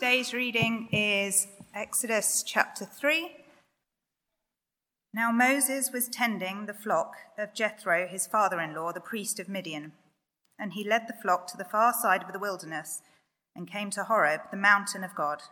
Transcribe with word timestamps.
Today's 0.00 0.32
reading 0.32 0.88
is 0.92 1.46
Exodus 1.74 2.42
chapter 2.42 2.86
3. 2.86 3.32
Now 5.12 5.30
Moses 5.30 5.90
was 5.92 6.08
tending 6.08 6.64
the 6.64 6.72
flock 6.72 7.16
of 7.36 7.52
Jethro, 7.52 8.06
his 8.06 8.26
father 8.26 8.60
in 8.60 8.74
law, 8.74 8.92
the 8.92 9.00
priest 9.00 9.38
of 9.38 9.46
Midian, 9.46 9.92
and 10.58 10.72
he 10.72 10.88
led 10.88 11.06
the 11.06 11.20
flock 11.22 11.48
to 11.48 11.58
the 11.58 11.66
far 11.66 11.92
side 11.92 12.22
of 12.22 12.32
the 12.32 12.38
wilderness 12.38 13.02
and 13.54 13.70
came 13.70 13.90
to 13.90 14.04
Horeb, 14.04 14.40
the 14.50 14.56
mountain 14.56 15.04
of 15.04 15.14
God. 15.14 15.42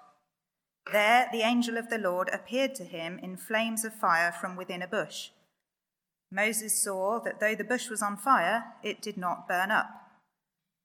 There 0.91 1.29
the 1.30 1.43
angel 1.43 1.77
of 1.77 1.91
the 1.91 1.99
Lord 1.99 2.30
appeared 2.33 2.75
to 2.77 2.85
him 2.85 3.21
in 3.23 3.37
flames 3.37 3.85
of 3.85 3.93
fire 3.93 4.33
from 4.33 4.57
within 4.57 4.80
a 4.80 4.89
bush. 4.89 5.29
Moses 6.33 6.83
saw 6.83 7.21
that 7.21 7.39
though 7.39 7.55
the 7.55 7.65
bush 7.65 7.91
was 7.91 8.01
on 8.01 8.17
fire, 8.17 8.65
it 8.83 9.03
did 9.03 9.19
not 9.19 9.46
burn 9.46 9.71
up. 9.71 9.91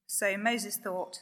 So 0.06 0.36
Moses 0.36 0.76
thought, 0.76 1.22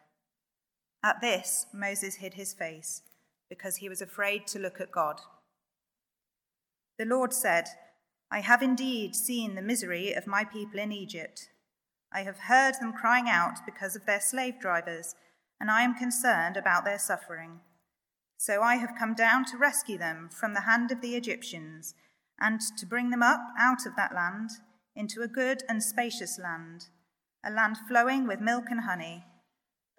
At 1.03 1.21
this, 1.21 1.65
Moses 1.73 2.15
hid 2.15 2.35
his 2.35 2.53
face, 2.53 3.01
because 3.49 3.77
he 3.77 3.89
was 3.89 4.01
afraid 4.01 4.45
to 4.47 4.59
look 4.59 4.79
at 4.79 4.91
God. 4.91 5.21
The 6.99 7.05
Lord 7.05 7.33
said, 7.33 7.65
I 8.29 8.41
have 8.41 8.61
indeed 8.61 9.15
seen 9.15 9.55
the 9.55 9.61
misery 9.61 10.13
of 10.13 10.27
my 10.27 10.43
people 10.43 10.79
in 10.79 10.91
Egypt. 10.91 11.49
I 12.13 12.21
have 12.21 12.39
heard 12.39 12.75
them 12.75 12.93
crying 12.93 13.27
out 13.27 13.65
because 13.65 13.95
of 13.95 14.05
their 14.05 14.21
slave 14.21 14.59
drivers, 14.59 15.15
and 15.59 15.71
I 15.71 15.81
am 15.81 15.95
concerned 15.95 16.55
about 16.55 16.85
their 16.85 16.99
suffering. 16.99 17.61
So 18.37 18.61
I 18.61 18.75
have 18.75 18.97
come 18.97 19.15
down 19.15 19.45
to 19.45 19.57
rescue 19.57 19.97
them 19.97 20.29
from 20.31 20.53
the 20.53 20.61
hand 20.61 20.91
of 20.91 21.01
the 21.01 21.15
Egyptians, 21.15 21.95
and 22.39 22.61
to 22.77 22.85
bring 22.85 23.09
them 23.09 23.23
up 23.23 23.41
out 23.59 23.85
of 23.85 23.95
that 23.95 24.13
land 24.13 24.49
into 24.95 25.21
a 25.21 25.27
good 25.27 25.63
and 25.67 25.81
spacious 25.81 26.37
land, 26.37 26.87
a 27.45 27.51
land 27.51 27.77
flowing 27.87 28.27
with 28.27 28.39
milk 28.39 28.65
and 28.69 28.81
honey, 28.81 29.25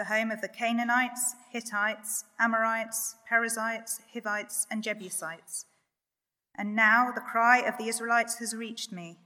the 0.03 0.14
home 0.14 0.31
of 0.31 0.41
the 0.41 0.48
Canaanites, 0.48 1.36
Hittites, 1.50 2.25
Amorites, 2.39 3.14
Perizzites, 3.28 4.00
Hivites, 4.12 4.67
and 4.70 4.83
Jebusites 4.83 5.67
and 6.55 6.77
now 6.77 7.11
the 7.12 7.20
cry 7.20 7.58
of 7.58 7.78
the 7.78 7.89
Israelites 7.89 8.39
has 8.39 8.55
reached 8.55 8.92
me, 8.92 9.19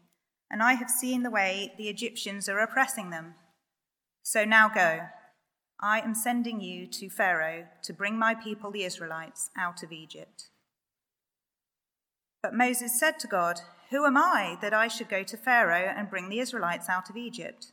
and 0.50 0.62
I 0.62 0.74
have 0.74 0.91
seen 0.91 1.22
the 1.22 1.30
way 1.30 1.72
the 1.77 1.88
Egyptians 1.88 2.48
are 2.48 2.60
oppressing 2.60 3.10
them. 3.10 3.34
So 4.22 4.44
now 4.44 4.69
go. 4.69 5.00
I 5.80 6.00
am 6.00 6.14
sending 6.14 6.60
you 6.60 6.86
to 6.86 7.10
Pharaoh 7.10 7.66
to 7.82 7.92
bring 7.92 8.19
my 8.19 8.34
people, 8.34 8.70
the 8.70 8.84
Israelites, 8.84 9.50
out 9.58 9.82
of 9.82 9.92
Egypt. 9.92 10.48
But 12.42 12.54
Moses 12.54 12.98
said 12.98 13.19
to 13.20 13.27
God, 13.27 13.60
Who 13.91 14.06
am 14.06 14.16
I 14.16 14.56
that 14.62 14.72
I 14.72 14.88
should 14.88 15.08
go 15.08 15.22
to 15.24 15.36
Pharaoh 15.36 15.92
and 15.94 16.08
bring 16.08 16.28
the 16.28 16.41
Israelites 16.41 16.88
out 16.88 17.10
of 17.10 17.16
Egypt? 17.16 17.72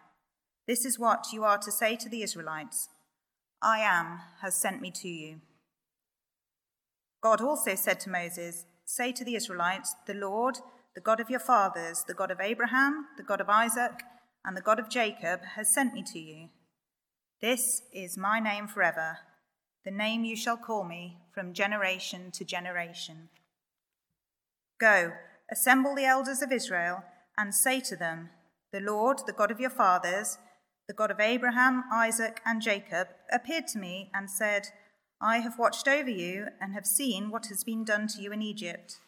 This 0.67 0.85
is 0.85 0.99
what 0.99 1.33
you 1.33 1.43
are 1.43 1.57
to 1.57 1.71
say 1.71 1.95
to 1.95 2.09
the 2.09 2.23
Israelites 2.23 2.89
I 3.61 3.79
am 3.79 4.19
has 4.41 4.55
sent 4.55 4.81
me 4.81 4.91
to 4.91 5.07
you. 5.07 5.41
God 7.21 7.41
also 7.41 7.75
said 7.75 7.99
to 8.01 8.09
Moses, 8.09 8.65
Say 8.85 9.11
to 9.11 9.23
the 9.23 9.35
Israelites, 9.35 9.95
The 10.07 10.13
Lord, 10.13 10.57
the 10.95 11.01
God 11.01 11.19
of 11.19 11.29
your 11.29 11.39
fathers, 11.39 12.03
the 12.07 12.13
God 12.13 12.31
of 12.31 12.41
Abraham, 12.41 13.05
the 13.17 13.23
God 13.23 13.39
of 13.39 13.49
Isaac, 13.49 14.01
and 14.43 14.57
the 14.57 14.61
God 14.61 14.79
of 14.79 14.89
Jacob, 14.89 15.41
has 15.55 15.73
sent 15.73 15.93
me 15.93 16.03
to 16.11 16.19
you. 16.19 16.49
This 17.41 17.83
is 17.93 18.17
my 18.17 18.39
name 18.39 18.67
forever, 18.67 19.19
the 19.85 19.91
name 19.91 20.23
you 20.23 20.35
shall 20.35 20.57
call 20.57 20.83
me 20.83 21.17
from 21.33 21.53
generation 21.53 22.31
to 22.31 22.43
generation. 22.43 23.29
Go, 24.79 25.11
assemble 25.51 25.95
the 25.95 26.05
elders 26.05 26.41
of 26.41 26.51
Israel, 26.51 27.03
and 27.37 27.53
say 27.53 27.79
to 27.81 27.95
them, 27.95 28.29
The 28.73 28.79
Lord, 28.79 29.21
the 29.25 29.33
God 29.33 29.51
of 29.51 29.59
your 29.59 29.69
fathers, 29.69 30.37
the 30.91 30.95
God 30.95 31.09
of 31.09 31.21
Abraham, 31.21 31.85
Isaac, 31.89 32.41
and 32.45 32.61
Jacob, 32.61 33.07
appeared 33.31 33.65
to 33.67 33.79
me 33.79 34.11
and 34.13 34.29
said, 34.29 34.67
I 35.21 35.37
have 35.37 35.57
watched 35.57 35.87
over 35.87 36.09
you 36.09 36.47
and 36.59 36.73
have 36.73 36.85
seen 36.85 37.31
what 37.31 37.45
has 37.45 37.63
been 37.63 37.85
done 37.85 38.09
to 38.09 38.21
you 38.21 38.33
in 38.33 38.41
Egypt, 38.41 38.99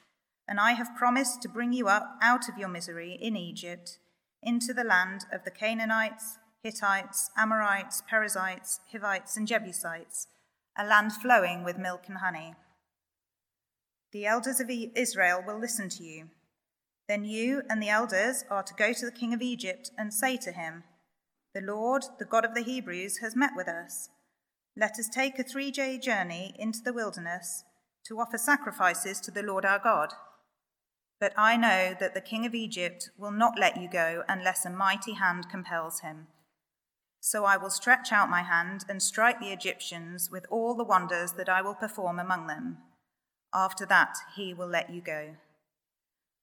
and 0.47 0.61
I 0.61 0.71
have 0.73 0.95
promised 0.95 1.41
to 1.41 1.49
bring 1.49 1.73
you 1.73 1.89
up 1.89 2.15
out 2.21 2.47
of 2.47 2.57
your 2.57 2.69
misery 2.69 3.19
in 3.21 3.35
Egypt 3.35 3.97
into 4.41 4.73
the 4.73 4.85
land 4.85 5.25
of 5.33 5.43
the 5.43 5.51
Canaanites, 5.51 6.37
Hittites, 6.63 7.29
Amorites, 7.35 8.01
Perizzites, 8.09 8.79
Hivites, 8.93 9.35
and 9.35 9.45
Jebusites, 9.45 10.27
a 10.77 10.85
land 10.85 11.11
flowing 11.11 11.65
with 11.65 11.77
milk 11.77 12.03
and 12.07 12.19
honey. 12.19 12.53
The 14.13 14.25
elders 14.25 14.61
of 14.61 14.69
Israel 14.69 15.43
will 15.45 15.59
listen 15.59 15.89
to 15.89 16.03
you. 16.05 16.29
Then 17.09 17.25
you 17.25 17.63
and 17.69 17.83
the 17.83 17.89
elders 17.89 18.45
are 18.49 18.63
to 18.63 18.73
go 18.73 18.93
to 18.93 19.05
the 19.05 19.11
king 19.11 19.33
of 19.33 19.41
Egypt 19.41 19.91
and 19.97 20.13
say 20.13 20.37
to 20.37 20.53
him, 20.53 20.85
The 21.53 21.61
Lord, 21.61 22.03
the 22.19 22.25
God 22.25 22.45
of 22.45 22.55
the 22.55 22.63
Hebrews, 22.63 23.19
has 23.19 23.35
met 23.35 23.51
with 23.55 23.67
us 23.67 24.09
let 24.75 24.97
us 24.97 25.07
take 25.07 25.37
a 25.37 25.43
three 25.43 25.69
day 25.69 25.99
journey 25.99 26.55
into 26.57 26.79
the 26.83 26.93
wilderness 26.93 27.63
to 28.07 28.19
offer 28.19 28.37
sacrifices 28.37 29.21
to 29.21 29.31
the 29.31 29.43
Lord 29.43 29.65
our 29.65 29.79
God. 29.79 30.13
But 31.19 31.33
I 31.37 31.57
know 31.57 31.95
that 31.99 32.15
the 32.15 32.21
king 32.21 32.45
of 32.45 32.55
Egypt 32.55 33.11
will 33.17 33.31
not 33.31 33.59
let 33.59 33.77
you 33.77 33.87
go 33.87 34.23
unless 34.27 34.65
a 34.65 34.71
mighty 34.71 35.13
hand 35.13 35.47
compels 35.49 35.99
him. 35.99 36.27
So 37.21 37.45
I 37.45 37.55
will 37.55 37.69
stretch 37.69 38.11
out 38.11 38.29
my 38.29 38.41
hand 38.41 38.83
and 38.89 39.01
strike 39.01 39.39
the 39.39 39.53
Egyptians 39.53 40.29
with 40.31 40.45
all 40.49 40.75
the 40.75 40.83
wonders 40.83 41.33
that 41.33 41.47
I 41.47 41.61
will 41.61 41.75
perform 41.75 42.19
among 42.19 42.47
them. 42.47 42.79
After 43.53 43.85
that, 43.85 44.15
he 44.35 44.53
will 44.53 44.67
let 44.67 44.89
you 44.89 45.01
go. 45.01 45.35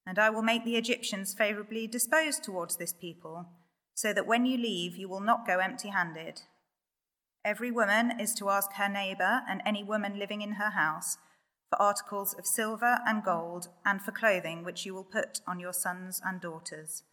And 0.06 0.19
I 0.19 0.31
will 0.31 0.43
make 0.43 0.65
the 0.65 0.76
Egyptians 0.76 1.34
favorably 1.34 1.87
disposed 1.87 2.44
towards 2.44 2.76
this 2.76 2.94
people, 2.94 3.47
so 3.94 4.12
that 4.12 4.26
when 4.26 4.46
you 4.46 4.56
leave, 4.56 4.96
you 4.96 5.08
will 5.08 5.20
not 5.20 5.46
go 5.46 5.58
empty 5.58 5.88
handed. 5.88 6.42
Every 7.44 7.70
woman 7.70 8.20
is 8.20 8.34
to 8.34 8.50
ask 8.50 8.72
her 8.74 8.88
neighbor 8.88 9.42
and 9.48 9.62
any 9.64 9.82
woman 9.82 10.18
living 10.18 10.42
in 10.42 10.52
her 10.52 10.70
house 10.70 11.16
for 11.70 11.80
articles 11.80 12.34
of 12.34 12.46
silver 12.46 12.98
and 13.06 13.24
gold 13.24 13.68
and 13.84 14.02
for 14.02 14.10
clothing 14.12 14.64
which 14.64 14.84
you 14.84 14.92
will 14.92 15.04
put 15.04 15.40
on 15.46 15.60
your 15.60 15.72
sons 15.72 16.20
and 16.24 16.40
daughters. 16.40 17.04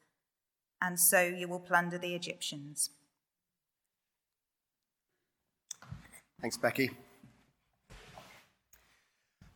And 0.82 1.00
so 1.00 1.22
you 1.22 1.48
will 1.48 1.60
plunder 1.60 1.98
the 1.98 2.14
Egyptians. 2.14 2.90
Thanks, 6.42 6.58
Becky. 6.58 6.92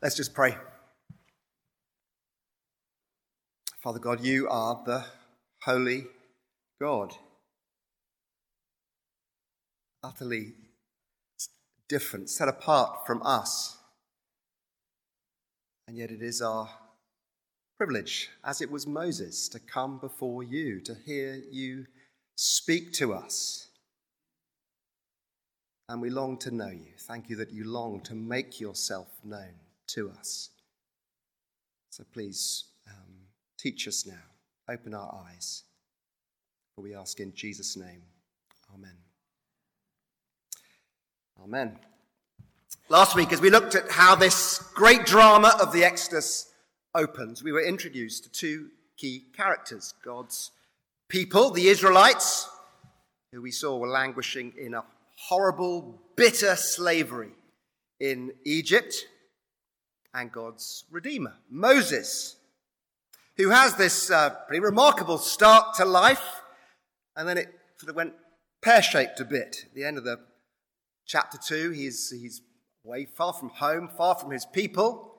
Let's 0.01 0.15
just 0.15 0.33
pray. 0.33 0.56
Father 3.83 4.00
God, 4.00 4.24
you 4.24 4.47
are 4.50 4.81
the 4.85 5.06
holy 5.63 6.06
God 6.81 7.13
utterly 10.04 10.54
different, 11.88 12.28
set 12.28 12.48
apart 12.48 13.06
from 13.06 13.22
us. 13.22 13.78
And 15.88 15.95
yet 15.95 16.10
it 16.10 16.24
is 16.24 16.42
our 16.42 16.68
privilege, 17.78 18.31
as 18.44 18.62
it 18.62 18.72
was 18.72 18.88
Moses, 18.88 19.48
to 19.50 19.60
come 19.60 20.00
before 20.00 20.42
you, 20.42 20.81
to 20.81 20.95
hear 21.06 21.39
you 21.51 21.86
speak 22.36 22.94
to 22.94 23.13
us. 23.13 23.68
And 25.88 26.01
we 26.01 26.10
long 26.10 26.36
to 26.39 26.50
know 26.50 26.72
you. 26.72 26.94
Thank 27.01 27.30
you 27.30 27.36
that 27.36 27.54
you 27.54 27.63
long 27.63 28.01
to 28.06 28.16
make 28.16 28.60
yourself 28.60 29.07
known 29.24 29.54
to 29.89 30.10
us. 30.10 30.50
So 31.92 32.04
please 32.12 32.63
um, 32.89 33.27
teach 33.60 33.88
us 33.88 34.07
now, 34.07 34.24
open 34.68 34.95
our 34.95 35.24
eyes. 35.27 35.62
For 36.75 36.81
we 36.81 36.95
ask 36.95 37.19
in 37.19 37.33
Jesus' 37.33 37.75
name. 37.75 38.01
Amen. 38.73 38.95
Amen. 41.44 41.79
Last 42.89 43.15
week, 43.15 43.33
as 43.33 43.41
we 43.41 43.50
looked 43.50 43.75
at 43.75 43.89
how 43.89 44.15
this 44.15 44.59
great 44.73 45.06
drama 45.06 45.56
of 45.62 45.73
the 45.73 45.83
Exodus 45.83 46.51
opens, 46.94 47.44
we 47.44 47.51
were 47.51 47.63
introduced 47.63 48.23
to 48.23 48.31
two 48.31 48.69
key 48.97 49.25
characters 49.35 49.94
God's 50.03 50.51
people, 51.07 51.51
the 51.51 51.68
Israelites, 51.68 52.50
who 53.31 53.41
we 53.41 53.51
saw 53.51 53.77
were 53.77 53.88
languishing 53.88 54.53
in 54.57 54.74
a 54.74 54.83
horrible, 55.15 56.01
bitter 56.15 56.56
slavery 56.56 57.31
in 58.00 58.33
Egypt, 58.44 59.06
and 60.13 60.31
God's 60.31 60.83
Redeemer, 60.91 61.33
Moses, 61.50 62.35
who 63.38 63.50
has 63.50 63.75
this 63.75 64.12
uh, 64.12 64.31
pretty 64.47 64.59
remarkable 64.59 65.17
start 65.17 65.75
to 65.75 65.85
life, 65.85 66.40
and 67.16 67.28
then 67.28 67.38
it 67.38 67.54
sort 67.78 67.90
of 67.90 67.96
went 67.96 68.13
pear 68.62 68.81
shaped 68.81 69.19
a 69.19 69.25
bit. 69.25 69.66
At 69.66 69.75
the 69.75 69.84
end 69.84 69.98
of 69.98 70.04
the 70.04 70.19
chapter 71.06 71.38
2, 71.38 71.72
he's, 71.72 72.12
he's 72.12 72.42
away, 72.86 73.06
far 73.06 73.34
from 73.34 73.50
home, 73.50 73.90
far 73.98 74.16
from 74.16 74.31
his 74.31 74.46
people. 74.46 75.16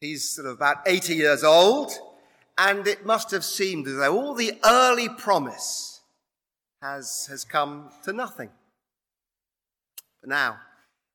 He's 0.00 0.28
sort 0.28 0.46
of 0.46 0.54
about 0.54 0.78
80 0.86 1.14
years 1.14 1.42
old, 1.42 1.92
and 2.58 2.86
it 2.86 3.04
must 3.04 3.30
have 3.30 3.44
seemed 3.44 3.86
as 3.86 3.96
though 3.96 4.16
all 4.16 4.34
the 4.34 4.58
early 4.64 5.08
promise 5.08 6.00
has, 6.82 7.26
has 7.30 7.44
come 7.44 7.90
to 8.04 8.12
nothing. 8.12 8.50
But 10.20 10.30
now, 10.30 10.58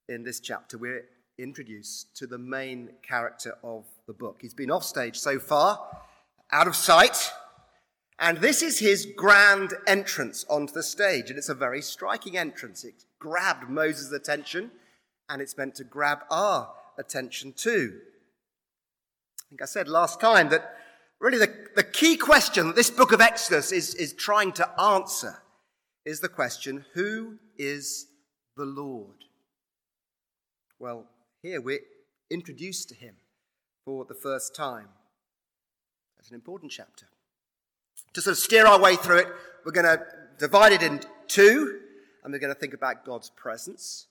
in 0.10 0.24
this 0.24 0.40
chapter, 0.40 0.78
we're 0.78 1.06
introduced 1.38 2.16
to 2.18 2.28
the 2.28 2.38
main 2.38 2.90
character 3.02 3.56
of 3.64 3.86
the 4.08 4.14
book. 4.14 4.40
He's 4.42 4.54
been 4.54 4.72
off 4.72 4.84
stage 4.84 5.18
so 5.18 5.40
far, 5.40 5.80
out 6.52 6.68
of 6.68 6.76
sight, 6.76 7.32
and 8.22 8.38
this 8.38 8.62
is 8.62 8.80
his 8.80 9.08
grand 9.18 9.74
entrance 9.88 10.46
onto 10.48 10.72
the 10.72 10.84
stage, 10.84 11.30
and 11.30 11.40
it's 11.40 11.50
a 11.50 11.56
very 11.56 11.82
striking 11.82 12.38
entrance. 12.38 12.84
It 12.84 13.04
grabbed 13.20 13.68
Moses' 13.68 14.12
attention 14.12 14.72
and 15.28 15.42
it's 15.42 15.58
meant 15.58 15.76
to 15.76 15.84
grab 15.84 16.20
our 16.30 16.72
attention 17.00 17.54
too. 17.54 18.00
I 19.40 19.44
think 19.50 19.62
I 19.62 19.66
said 19.66 19.88
last 19.88 20.20
time 20.20 20.50
that 20.50 20.76
really 21.20 21.40
the, 21.40 21.52
the 21.76 21.84
key 21.84 22.16
question 22.16 22.68
that 22.68 22.76
this 22.76 22.92
book 22.92 23.12
of 23.12 23.22
Exodus 23.22 23.72
is, 23.72 23.96
is 23.96 24.14
trying 24.14 24.52
to 24.54 24.82
answer 24.82 25.42
is 26.06 26.20
the 26.20 26.30
question 26.30 26.86
who 26.94 27.38
is 27.58 28.08
the 28.56 28.66
Lord? 28.66 29.26
Well, 30.80 31.06
here 31.42 31.62
we're 31.62 31.80
introduced 32.30 32.90
to 32.90 32.96
him 32.96 33.16
for 33.86 34.06
the 34.06 34.16
first 34.16 34.56
time. 34.56 34.90
That's 36.18 36.30
an 36.30 36.36
important 36.36 36.72
chapter. 36.72 37.08
To 38.14 38.22
sort 38.22 38.34
of 38.34 38.40
steer 38.40 38.66
our 38.66 38.80
way 38.80 38.96
through 38.96 39.20
it, 39.20 39.28
we're 39.66 39.72
going 39.72 39.86
to 39.86 40.04
divide 40.38 40.74
it 40.74 40.82
in 40.82 41.02
two, 41.28 41.80
and 42.24 42.34
we're 42.34 42.40
going 42.40 42.54
to 42.54 42.60
think 42.60 42.74
about 42.74 43.06
God's 43.06 43.30
presence 43.30 44.08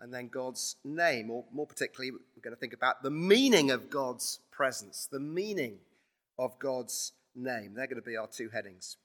and 0.00 0.12
then 0.12 0.28
God's 0.28 0.76
name, 0.84 1.30
or 1.30 1.44
more 1.52 1.66
particularly, 1.66 2.10
we're 2.10 2.42
going 2.42 2.56
to 2.56 2.60
think 2.60 2.72
about 2.72 3.02
the 3.02 3.10
meaning 3.10 3.70
of 3.70 3.90
God's 3.90 4.40
presence, 4.50 5.06
the 5.10 5.20
meaning 5.20 5.78
of 6.38 6.58
God's 6.58 7.12
name. 7.34 7.74
They're 7.74 7.86
going 7.86 8.02
to 8.02 8.08
be 8.08 8.16
our 8.16 8.26
two 8.26 8.48
headings. 8.48 8.96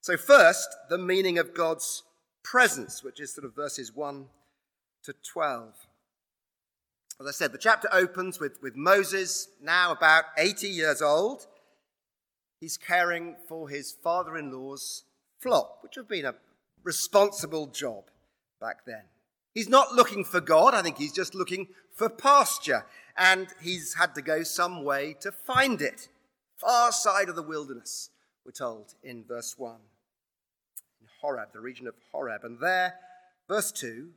So, 0.00 0.16
first, 0.16 0.68
the 0.88 0.98
meaning 0.98 1.38
of 1.38 1.52
God's 1.52 2.04
presence, 2.44 3.02
which 3.02 3.20
is 3.20 3.34
sort 3.34 3.44
of 3.44 3.54
verses 3.54 3.94
1 3.94 4.26
to 5.04 5.14
12. 5.32 5.74
As 7.20 7.26
I 7.26 7.32
said, 7.32 7.52
the 7.52 7.58
chapter 7.58 7.88
opens 7.92 8.40
with, 8.40 8.62
with 8.62 8.76
Moses, 8.76 9.48
now 9.60 9.92
about 9.92 10.24
80 10.38 10.68
years 10.68 11.02
old. 11.02 11.46
He's 12.60 12.76
caring 12.76 13.36
for 13.48 13.68
his 13.68 13.90
father 13.90 14.36
in 14.36 14.52
law's 14.52 15.04
flock, 15.38 15.82
which 15.82 15.96
would 15.96 16.02
have 16.02 16.08
been 16.08 16.26
a 16.26 16.34
responsible 16.84 17.66
job 17.66 18.04
back 18.60 18.84
then. 18.84 19.04
He's 19.54 19.68
not 19.68 19.94
looking 19.94 20.24
for 20.24 20.40
God. 20.40 20.74
I 20.74 20.82
think 20.82 20.98
he's 20.98 21.12
just 21.12 21.34
looking 21.34 21.68
for 21.94 22.08
pasture. 22.08 22.84
And 23.16 23.48
he's 23.60 23.94
had 23.94 24.14
to 24.14 24.22
go 24.22 24.42
some 24.42 24.84
way 24.84 25.16
to 25.20 25.32
find 25.32 25.80
it. 25.80 26.08
Far 26.56 26.92
side 26.92 27.28
of 27.28 27.36
the 27.36 27.42
wilderness, 27.42 28.10
we're 28.44 28.52
told 28.52 28.94
in 29.02 29.24
verse 29.24 29.58
1. 29.58 29.76
In 31.00 31.06
Horeb, 31.20 31.52
the 31.52 31.60
region 31.60 31.86
of 31.86 31.94
Horeb. 32.12 32.44
And 32.44 32.60
there, 32.60 32.94
verse 33.48 33.72
2, 33.72 34.10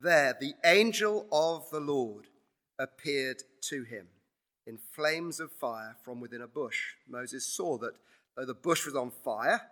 there 0.00 0.36
the 0.40 0.54
angel 0.64 1.26
of 1.30 1.68
the 1.70 1.80
Lord 1.80 2.28
appeared 2.78 3.42
to 3.62 3.82
him 3.82 4.06
in 4.66 4.78
flames 4.94 5.40
of 5.40 5.52
fire 5.52 5.96
from 6.04 6.20
within 6.20 6.42
a 6.42 6.46
bush. 6.46 6.94
Moses 7.08 7.44
saw 7.44 7.78
that 7.78 7.94
though 8.36 8.46
the 8.46 8.54
bush 8.54 8.86
was 8.86 8.94
on 8.94 9.10
fire, 9.10 9.62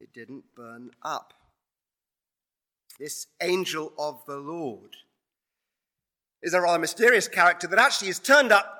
it 0.00 0.12
didn't 0.12 0.44
burn 0.54 0.90
up 1.02 1.32
this 2.98 3.26
angel 3.42 3.92
of 3.98 4.24
the 4.26 4.36
Lord, 4.36 4.96
is 6.42 6.54
a 6.54 6.60
rather 6.60 6.78
mysterious 6.78 7.28
character 7.28 7.66
that 7.66 7.78
actually 7.78 8.08
has 8.08 8.18
turned 8.18 8.52
up 8.52 8.72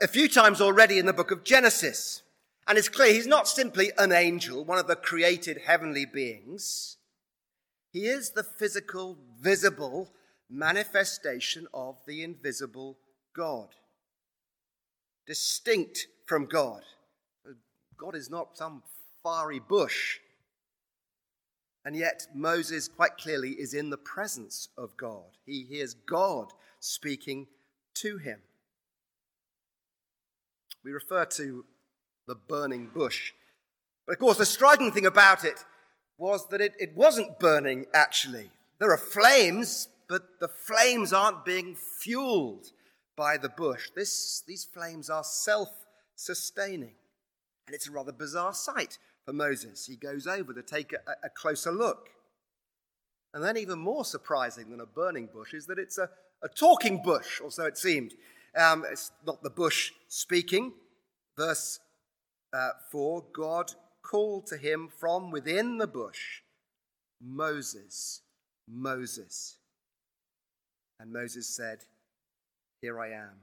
a, 0.00 0.08
few 0.08 0.28
times 0.28 0.60
already 0.60 0.98
in 0.98 1.06
the 1.06 1.12
book 1.12 1.30
of 1.30 1.44
Genesis. 1.44 2.22
And 2.66 2.78
it's 2.78 2.88
clear 2.88 3.12
he's 3.12 3.26
not 3.26 3.48
simply 3.48 3.90
an 3.98 4.12
angel, 4.12 4.64
one 4.64 4.78
of 4.78 4.86
the 4.86 4.96
created 4.96 5.62
heavenly 5.66 6.06
beings. 6.06 6.96
He 7.92 8.06
is 8.06 8.30
the 8.30 8.44
physical, 8.44 9.18
visible 9.40 10.10
manifestation 10.48 11.66
of 11.74 11.96
the 12.06 12.22
invisible 12.22 12.96
God, 13.34 13.68
distinct 15.26 16.08
from 16.26 16.46
God. 16.46 16.82
God 17.96 18.14
is 18.14 18.30
not 18.30 18.56
some 18.56 18.82
fiery 19.22 19.60
bush. 19.60 20.18
And 21.84 21.94
yet, 21.94 22.26
Moses 22.34 22.88
quite 22.88 23.18
clearly 23.18 23.50
is 23.50 23.74
in 23.74 23.90
the 23.90 23.98
presence 23.98 24.68
of 24.78 24.96
God. 24.96 25.36
He 25.44 25.64
hears 25.64 25.94
God 25.94 26.52
speaking 26.80 27.46
to 27.94 28.18
him. 28.18 28.40
We 30.82 30.92
refer 30.92 31.24
to 31.24 31.64
the 32.26 32.34
burning 32.34 32.90
bush. 32.94 33.32
But 34.06 34.14
of 34.14 34.18
course, 34.18 34.38
the 34.38 34.46
striking 34.46 34.92
thing 34.92 35.06
about 35.06 35.44
it 35.44 35.64
was 36.18 36.48
that 36.48 36.60
it, 36.60 36.74
it 36.78 36.94
wasn't 36.94 37.38
burning 37.38 37.86
actually. 37.94 38.50
There 38.78 38.92
are 38.92 38.98
flames, 38.98 39.88
but 40.08 40.40
the 40.40 40.48
flames 40.48 41.12
aren't 41.12 41.44
being 41.44 41.74
fueled 41.74 42.70
by 43.16 43.36
the 43.36 43.48
bush. 43.48 43.90
This, 43.94 44.42
these 44.46 44.64
flames 44.64 45.10
are 45.10 45.24
self 45.24 45.70
sustaining. 46.14 46.94
And 47.66 47.74
it's 47.74 47.88
a 47.88 47.92
rather 47.92 48.12
bizarre 48.12 48.54
sight 48.54 48.98
for 49.24 49.32
Moses. 49.32 49.86
He 49.86 49.96
goes 49.96 50.26
over 50.26 50.52
to 50.52 50.62
take 50.62 50.92
a, 50.92 51.26
a 51.26 51.30
closer 51.30 51.72
look. 51.72 52.10
And 53.32 53.42
then, 53.42 53.56
even 53.56 53.78
more 53.78 54.04
surprising 54.04 54.70
than 54.70 54.80
a 54.80 54.86
burning 54.86 55.28
bush 55.32 55.54
is 55.54 55.66
that 55.66 55.78
it's 55.78 55.98
a, 55.98 56.08
a 56.42 56.48
talking 56.48 57.02
bush, 57.02 57.40
or 57.40 57.50
so 57.50 57.64
it 57.64 57.76
seemed. 57.76 58.14
Um, 58.56 58.84
it's 58.88 59.10
not 59.26 59.42
the 59.42 59.50
bush 59.50 59.90
speaking. 60.08 60.72
Verse 61.36 61.80
uh, 62.52 62.70
4 62.92 63.24
God 63.32 63.72
called 64.02 64.46
to 64.46 64.56
him 64.56 64.88
from 64.88 65.32
within 65.32 65.78
the 65.78 65.88
bush, 65.88 66.42
Moses, 67.20 68.20
Moses. 68.68 69.56
And 71.00 71.12
Moses 71.12 71.48
said, 71.48 71.78
Here 72.84 73.00
I 73.00 73.12
am. 73.12 73.40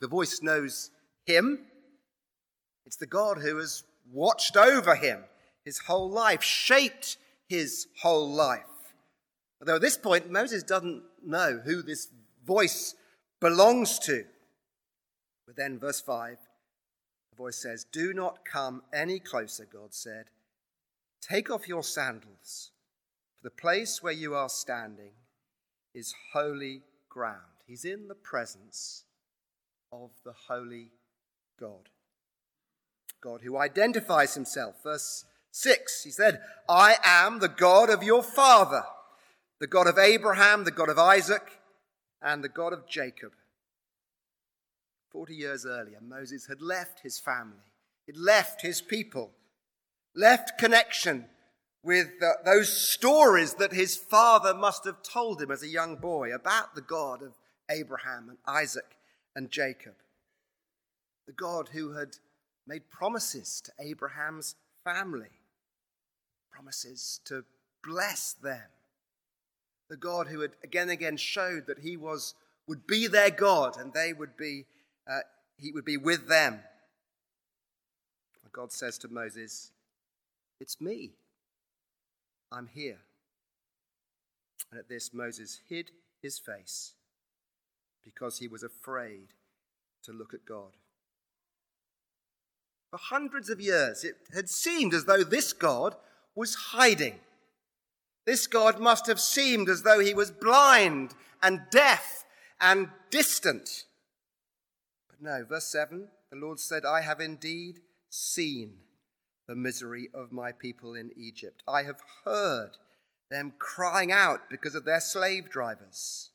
The 0.00 0.06
voice 0.06 0.40
knows 0.40 0.92
him. 1.24 1.66
It's 2.84 2.94
the 2.94 3.04
God 3.04 3.38
who 3.38 3.56
has 3.56 3.82
watched 4.12 4.56
over 4.56 4.94
him 4.94 5.24
his 5.64 5.80
whole 5.80 6.08
life, 6.08 6.44
shaped 6.44 7.16
his 7.48 7.88
whole 8.02 8.30
life. 8.30 8.94
Although 9.60 9.74
at 9.74 9.80
this 9.80 9.96
point, 9.96 10.30
Moses 10.30 10.62
doesn't 10.62 11.02
know 11.24 11.60
who 11.64 11.82
this 11.82 12.06
voice 12.46 12.94
belongs 13.40 13.98
to. 13.98 14.24
But 15.44 15.56
then, 15.56 15.80
verse 15.80 16.00
5, 16.00 16.36
the 17.32 17.36
voice 17.36 17.60
says, 17.60 17.84
Do 17.90 18.14
not 18.14 18.44
come 18.44 18.84
any 18.94 19.18
closer, 19.18 19.64
God 19.64 19.92
said. 19.92 20.26
Take 21.20 21.50
off 21.50 21.66
your 21.66 21.82
sandals, 21.82 22.70
for 23.38 23.48
the 23.48 23.60
place 23.60 24.04
where 24.04 24.12
you 24.12 24.36
are 24.36 24.48
standing 24.48 25.14
is 25.92 26.14
holy 26.32 26.82
ground. 27.08 27.55
He's 27.66 27.84
in 27.84 28.08
the 28.08 28.14
presence 28.14 29.04
of 29.92 30.10
the 30.24 30.34
holy 30.48 30.90
God. 31.58 31.88
God 33.20 33.40
who 33.42 33.58
identifies 33.58 34.34
himself. 34.34 34.76
Verse 34.84 35.24
6, 35.50 36.04
he 36.04 36.10
said, 36.10 36.40
I 36.68 36.96
am 37.02 37.40
the 37.40 37.48
God 37.48 37.90
of 37.90 38.02
your 38.02 38.22
father, 38.22 38.84
the 39.58 39.66
God 39.66 39.88
of 39.88 39.98
Abraham, 39.98 40.64
the 40.64 40.70
God 40.70 40.88
of 40.88 40.98
Isaac, 40.98 41.60
and 42.22 42.44
the 42.44 42.48
God 42.48 42.72
of 42.72 42.88
Jacob. 42.88 43.32
Forty 45.10 45.34
years 45.34 45.64
earlier, 45.64 45.98
Moses 46.00 46.46
had 46.46 46.60
left 46.60 47.00
his 47.00 47.18
family, 47.18 47.64
he'd 48.06 48.16
left 48.16 48.62
his 48.62 48.80
people, 48.80 49.32
left 50.14 50.58
connection 50.58 51.24
with 51.82 52.08
those 52.44 52.68
stories 52.76 53.54
that 53.54 53.72
his 53.72 53.96
father 53.96 54.52
must 54.52 54.84
have 54.84 55.02
told 55.02 55.40
him 55.40 55.50
as 55.50 55.62
a 55.62 55.68
young 55.68 55.96
boy 55.96 56.34
about 56.34 56.74
the 56.74 56.80
God 56.82 57.22
of 57.22 57.32
Abraham 57.70 58.28
and 58.28 58.38
Isaac 58.46 58.96
and 59.34 59.50
Jacob. 59.50 59.94
The 61.26 61.32
God 61.32 61.70
who 61.72 61.92
had 61.92 62.16
made 62.66 62.90
promises 62.90 63.62
to 63.64 63.72
Abraham's 63.80 64.54
family, 64.84 65.40
promises 66.50 67.20
to 67.24 67.44
bless 67.82 68.32
them, 68.32 68.68
the 69.88 69.96
God 69.96 70.26
who 70.28 70.40
had 70.40 70.52
again 70.64 70.82
and 70.82 70.92
again 70.92 71.16
showed 71.16 71.66
that 71.66 71.80
he 71.80 71.96
was, 71.96 72.34
would 72.66 72.86
be 72.86 73.06
their 73.06 73.30
God 73.30 73.76
and 73.78 73.92
they 73.92 74.12
would 74.12 74.36
be, 74.36 74.66
uh, 75.08 75.20
he 75.58 75.70
would 75.72 75.84
be 75.84 75.96
with 75.96 76.28
them. 76.28 76.60
God 78.56 78.72
says 78.72 78.96
to 78.98 79.08
Moses, 79.08 79.70
It's 80.60 80.80
me. 80.80 81.10
I'm 82.50 82.68
here. 82.68 82.96
And 84.70 84.80
at 84.80 84.88
this, 84.88 85.12
Moses 85.12 85.60
hid 85.68 85.90
his 86.22 86.38
face 86.38 86.94
because 88.06 88.38
he 88.38 88.48
was 88.48 88.62
afraid 88.62 89.34
to 90.04 90.12
look 90.12 90.32
at 90.32 90.46
God. 90.46 90.76
For 92.90 92.98
hundreds 92.98 93.50
of 93.50 93.60
years, 93.60 94.04
it 94.04 94.14
had 94.32 94.48
seemed 94.48 94.94
as 94.94 95.04
though 95.04 95.24
this 95.24 95.52
God 95.52 95.96
was 96.34 96.54
hiding. 96.54 97.16
This 98.24 98.46
God 98.46 98.80
must 98.80 99.06
have 99.08 99.20
seemed 99.20 99.68
as 99.68 99.82
though 99.82 99.98
he 99.98 100.14
was 100.14 100.30
blind 100.30 101.14
and 101.42 101.62
deaf 101.70 102.24
and 102.60 102.88
distant. 103.10 103.84
But 105.08 105.20
no, 105.20 105.44
verse 105.44 105.66
7 105.66 106.08
the 106.30 106.36
Lord 106.36 106.58
said, 106.58 106.84
I 106.84 107.02
have 107.02 107.20
indeed 107.20 107.80
seen 108.10 108.78
the 109.46 109.54
misery 109.54 110.08
of 110.12 110.32
my 110.32 110.52
people 110.52 110.94
in 110.94 111.10
Egypt. 111.16 111.62
I 111.68 111.84
have 111.84 112.00
heard 112.24 112.72
them 113.30 113.54
crying 113.58 114.10
out 114.10 114.50
because 114.50 114.74
of 114.74 114.84
their 114.84 115.00
slave 115.00 115.50
drivers. 115.50 116.30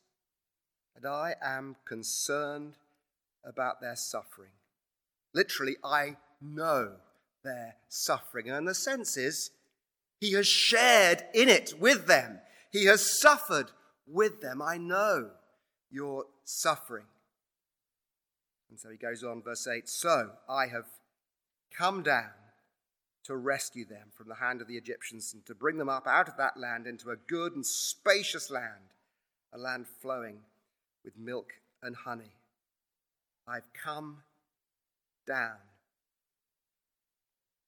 And 1.02 1.12
I 1.12 1.34
am 1.42 1.74
concerned 1.84 2.74
about 3.44 3.80
their 3.80 3.96
suffering. 3.96 4.52
Literally, 5.34 5.74
I 5.82 6.16
know 6.40 6.92
their 7.42 7.74
suffering. 7.88 8.48
And 8.48 8.68
the 8.68 8.74
sense 8.74 9.16
is, 9.16 9.50
he 10.20 10.34
has 10.34 10.46
shared 10.46 11.24
in 11.34 11.48
it 11.48 11.74
with 11.80 12.06
them. 12.06 12.38
He 12.70 12.84
has 12.84 13.04
suffered 13.20 13.72
with 14.06 14.42
them. 14.42 14.62
I 14.62 14.76
know 14.76 15.30
your 15.90 16.26
suffering. 16.44 17.06
And 18.70 18.78
so 18.78 18.88
he 18.88 18.96
goes 18.96 19.24
on, 19.24 19.42
verse 19.42 19.66
8 19.66 19.88
So 19.88 20.30
I 20.48 20.68
have 20.68 20.86
come 21.76 22.04
down 22.04 22.30
to 23.24 23.36
rescue 23.36 23.84
them 23.84 24.12
from 24.16 24.28
the 24.28 24.36
hand 24.36 24.60
of 24.60 24.68
the 24.68 24.76
Egyptians 24.76 25.34
and 25.34 25.44
to 25.46 25.54
bring 25.56 25.78
them 25.78 25.88
up 25.88 26.06
out 26.06 26.28
of 26.28 26.36
that 26.36 26.56
land 26.56 26.86
into 26.86 27.10
a 27.10 27.16
good 27.16 27.56
and 27.56 27.66
spacious 27.66 28.52
land, 28.52 28.94
a 29.52 29.58
land 29.58 29.86
flowing 30.00 30.42
with 31.04 31.18
milk 31.18 31.52
and 31.82 31.96
honey. 31.96 32.32
I've 33.46 33.72
come 33.72 34.18
down. 35.26 35.56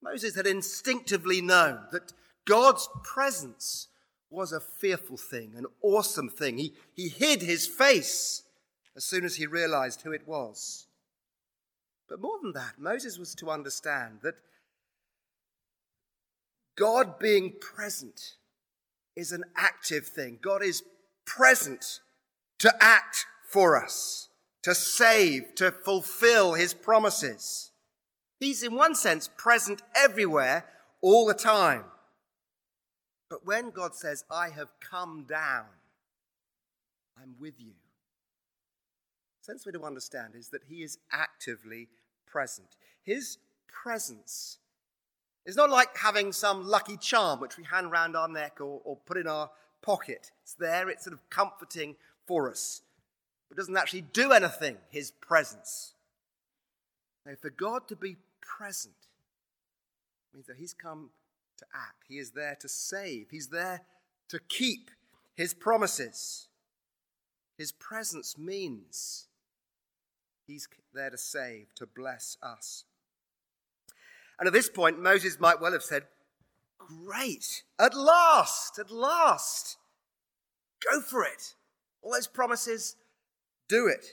Moses 0.02 0.36
had 0.36 0.46
instinctively 0.46 1.40
known 1.40 1.80
that 1.92 2.12
God's 2.46 2.88
presence 3.02 3.88
was 4.30 4.52
a 4.52 4.60
fearful 4.60 5.16
thing, 5.16 5.54
an 5.56 5.66
awesome 5.82 6.28
thing. 6.28 6.58
He, 6.58 6.74
he 6.92 7.08
hid 7.08 7.42
his 7.42 7.66
face 7.66 8.42
as 8.96 9.04
soon 9.04 9.24
as 9.24 9.36
he 9.36 9.46
realized 9.46 10.02
who 10.02 10.12
it 10.12 10.26
was. 10.26 10.86
But 12.08 12.20
more 12.20 12.38
than 12.42 12.52
that, 12.52 12.74
Moses 12.78 13.18
was 13.18 13.34
to 13.36 13.50
understand 13.50 14.18
that 14.22 14.34
God 16.76 17.18
being 17.18 17.52
present 17.60 18.36
is 19.16 19.32
an 19.32 19.44
active 19.56 20.06
thing. 20.06 20.38
God 20.42 20.62
is 20.62 20.82
present 21.24 22.00
to 22.58 22.74
act 22.80 23.26
for 23.48 23.82
us, 23.82 24.28
to 24.62 24.74
save, 24.74 25.54
to 25.56 25.70
fulfill 25.70 26.54
his 26.54 26.74
promises. 26.74 27.70
He's, 28.40 28.62
in 28.62 28.74
one 28.74 28.94
sense, 28.94 29.28
present 29.36 29.82
everywhere 29.94 30.64
all 31.00 31.26
the 31.26 31.34
time. 31.34 31.84
But 33.30 33.46
when 33.46 33.70
God 33.70 33.94
says, 33.94 34.24
I 34.30 34.50
have 34.50 34.68
come 34.80 35.24
down, 35.28 35.66
I'm 37.20 37.34
with 37.40 37.54
you, 37.58 37.72
the 39.40 39.52
sense 39.52 39.66
we 39.66 39.72
do 39.72 39.84
understand 39.84 40.34
is 40.36 40.48
that 40.48 40.62
he 40.68 40.82
is 40.82 40.98
actively 41.12 41.88
present. 42.26 42.76
His 43.02 43.38
presence 43.66 44.58
is 45.44 45.56
not 45.56 45.70
like 45.70 45.96
having 45.96 46.32
some 46.32 46.66
lucky 46.66 46.96
charm 46.96 47.40
which 47.40 47.56
we 47.56 47.64
hand 47.64 47.90
round 47.90 48.16
our 48.16 48.28
neck 48.28 48.60
or, 48.60 48.80
or 48.84 48.96
put 49.04 49.16
in 49.16 49.26
our 49.26 49.50
pocket. 49.82 50.30
It's 50.42 50.54
there, 50.54 50.88
it's 50.88 51.04
sort 51.04 51.14
of 51.14 51.28
comforting 51.28 51.96
for 52.26 52.50
us. 52.50 52.82
But 53.48 53.56
doesn't 53.56 53.76
actually 53.76 54.02
do 54.02 54.32
anything, 54.32 54.76
his 54.90 55.10
presence. 55.10 55.94
Now, 57.26 57.32
for 57.40 57.50
God 57.50 57.88
to 57.88 57.96
be 57.96 58.16
present 58.40 58.94
means 60.32 60.46
that 60.46 60.56
he's 60.56 60.74
come 60.74 61.10
to 61.58 61.64
act. 61.74 62.04
He 62.08 62.18
is 62.18 62.32
there 62.32 62.56
to 62.60 62.68
save. 62.68 63.28
He's 63.30 63.48
there 63.48 63.82
to 64.28 64.38
keep 64.48 64.90
his 65.34 65.54
promises. 65.54 66.48
His 67.56 67.72
presence 67.72 68.36
means 68.36 69.26
he's 70.46 70.68
there 70.92 71.10
to 71.10 71.18
save, 71.18 71.66
to 71.76 71.86
bless 71.86 72.36
us. 72.42 72.84
And 74.38 74.46
at 74.46 74.52
this 74.52 74.68
point, 74.68 75.00
Moses 75.00 75.38
might 75.38 75.60
well 75.60 75.72
have 75.72 75.82
said, 75.82 76.04
Great, 76.78 77.62
at 77.78 77.94
last, 77.94 78.78
at 78.78 78.90
last. 78.90 79.78
Go 80.90 81.00
for 81.00 81.24
it. 81.24 81.54
All 82.04 82.12
those 82.12 82.26
promises, 82.26 82.96
do 83.68 83.88
it. 83.88 84.04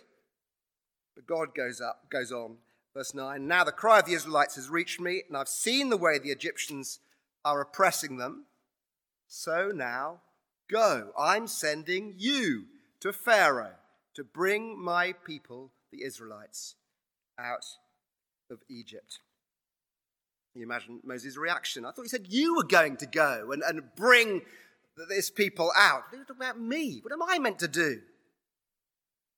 But 1.14 1.28
God 1.28 1.54
goes 1.54 1.82
up, 1.82 2.10
goes 2.10 2.32
on, 2.32 2.56
verse 2.96 3.14
9. 3.14 3.46
Now 3.46 3.66
the 3.66 3.74
cry 3.74 4.00
of 4.00 4.06
the 4.06 4.14
Israelites 4.14 4.56
has 4.56 4.70
reached 4.70 5.02
me, 5.02 5.24
and 5.28 5.36
I've 5.36 5.50
seen 5.50 5.90
the 5.90 5.98
way 5.98 6.18
the 6.18 6.32
Egyptians 6.32 7.00
are 7.44 7.60
oppressing 7.60 8.18
them. 8.18 8.46
So 9.28 9.72
now 9.74 10.22
go. 10.72 11.12
I'm 11.20 11.48
sending 11.48 12.16
you 12.18 12.66
to 13.02 13.12
Pharaoh 13.12 13.76
to 14.16 14.24
bring 14.24 14.82
my 14.82 15.14
people, 15.14 15.72
the 15.92 16.04
Israelites, 16.04 16.76
out 17.38 17.66
of 18.50 18.60
Egypt. 18.70 19.20
You 20.54 20.64
imagine 20.64 21.02
Moses' 21.04 21.38
reaction. 21.38 21.86
I 21.86 21.92
thought 21.92 22.04
he 22.04 22.10
said 22.10 22.28
you 22.30 22.56
were 22.56 22.64
going 22.64 22.98
to 22.98 23.06
go 23.06 23.52
and, 23.52 23.64
and 23.64 23.84
bring 23.96 24.42
this 25.10 25.30
people 25.30 25.72
out. 25.76 26.04
What 26.12 26.30
about 26.30 26.60
me? 26.60 27.00
What 27.04 27.14
am 27.14 27.24
I 27.24 27.40
meant 27.40 27.60
to 27.60 27.68
do? 27.68 28.02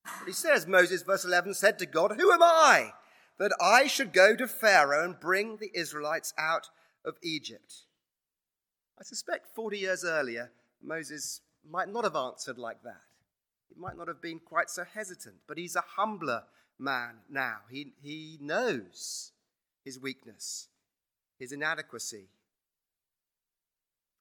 But 0.04 0.28
he 0.28 0.34
says, 0.34 0.68
Moses, 0.68 1.04
verse 1.04 1.24
11, 1.24 1.54
said 1.54 1.80
to 1.80 1.86
God, 1.86 2.14
Who 2.18 2.32
am 2.32 2.44
I 2.44 2.92
that 3.40 3.56
I 3.62 3.88
should 3.88 4.14
go 4.14 4.36
to 4.36 4.48
Pharaoh 4.48 5.04
and 5.04 5.20
bring 5.20 5.58
the 5.58 5.72
Israelites 5.74 6.34
out 6.38 6.70
of 7.06 7.16
Egypt? 7.24 7.74
I 9.00 9.04
suspect 9.04 9.56
40 9.56 9.78
years 9.78 10.04
earlier, 10.04 10.52
Moses 10.82 11.42
might 11.68 11.90
not 11.90 12.04
have 12.04 12.16
answered 12.16 12.58
like 12.58 12.84
that. 12.84 13.02
He 13.70 13.80
might 13.80 13.98
not 13.98 14.08
have 14.08 14.22
been 14.22 14.40
quite 14.40 14.70
so 14.70 14.84
hesitant, 14.84 15.36
but 15.48 15.58
he's 15.58 15.76
a 15.76 15.84
humbler 15.96 16.44
man 16.78 17.20
now. 17.30 17.58
He, 17.72 17.94
he 18.02 18.38
knows 18.42 19.32
his 19.86 20.00
weakness 20.00 20.68
his 21.44 21.52
inadequacy. 21.52 22.30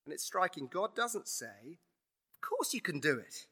And 0.04 0.12
it's 0.12 0.25
striking. 0.25 0.68
God 0.71 0.94
doesn't 0.94 1.28
say, 1.28 1.78
Of 2.32 2.40
course 2.40 2.75
you 2.75 2.80
can 2.80 3.00
do 3.00 3.18
it. 3.18 3.47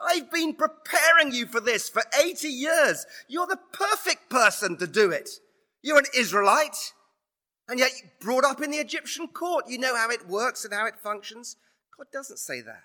I've 0.00 0.30
been 0.30 0.54
preparing 0.54 1.32
you 1.32 1.46
for 1.46 1.60
this 1.60 1.88
for 1.88 2.02
80 2.20 2.48
years. 2.48 3.06
You're 3.28 3.46
the 3.46 3.58
perfect 3.72 4.28
person 4.28 4.76
to 4.78 4.86
do 4.86 5.10
it. 5.10 5.30
You're 5.82 5.98
an 5.98 6.06
Israelite, 6.16 6.92
and 7.68 7.78
yet 7.78 7.90
you 7.92 8.08
brought 8.20 8.44
up 8.44 8.60
in 8.60 8.70
the 8.70 8.78
Egyptian 8.78 9.28
court. 9.28 9.66
You 9.68 9.78
know 9.78 9.96
how 9.96 10.10
it 10.10 10.28
works 10.28 10.64
and 10.64 10.74
how 10.74 10.86
it 10.86 10.98
functions. 10.98 11.56
God 11.96 12.06
doesn't 12.12 12.38
say 12.38 12.60
that. 12.62 12.82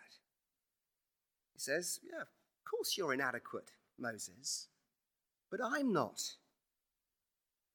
He 1.53 1.59
says, 1.59 2.00
Yeah, 2.03 2.21
of 2.21 2.27
course 2.69 2.97
you're 2.97 3.13
inadequate, 3.13 3.71
Moses, 3.97 4.67
but 5.50 5.59
I'm 5.63 5.91
not. 5.91 6.21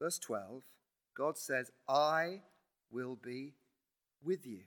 Verse 0.01 0.19
12 0.19 0.63
God 1.17 1.37
says, 1.37 1.71
I 1.89 2.41
will 2.91 3.17
be 3.17 3.55
with 4.25 4.47
you. 4.47 4.61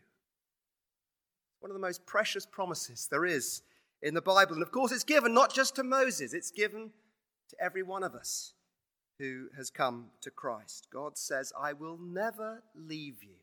One 1.65 1.71
of 1.71 1.81
the 1.81 1.87
most 1.87 2.05
precious 2.05 2.45
promises 2.45 3.07
there 3.09 3.25
is 3.25 3.63
in 4.03 4.13
the 4.13 4.21
Bible. 4.21 4.53
And 4.53 4.61
of 4.61 4.71
course, 4.71 4.91
it's 4.91 5.03
given 5.03 5.33
not 5.33 5.51
just 5.51 5.75
to 5.77 5.83
Moses, 5.83 6.31
it's 6.31 6.51
given 6.51 6.91
to 7.49 7.55
every 7.59 7.81
one 7.81 8.03
of 8.03 8.13
us 8.13 8.53
who 9.17 9.47
has 9.57 9.71
come 9.71 10.11
to 10.21 10.29
Christ. 10.29 10.89
God 10.93 11.17
says, 11.17 11.51
I 11.59 11.73
will 11.73 11.97
never 11.97 12.61
leave 12.75 13.23
you. 13.23 13.37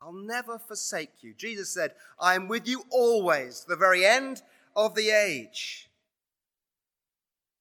I'll 0.00 0.14
never 0.14 0.58
forsake 0.58 1.22
you. 1.22 1.34
Jesus 1.34 1.68
said, 1.68 1.92
I 2.18 2.36
am 2.36 2.48
with 2.48 2.66
you 2.66 2.84
always 2.90 3.60
to 3.60 3.68
the 3.68 3.76
very 3.76 4.06
end 4.06 4.40
of 4.74 4.94
the 4.94 5.10
age. 5.10 5.90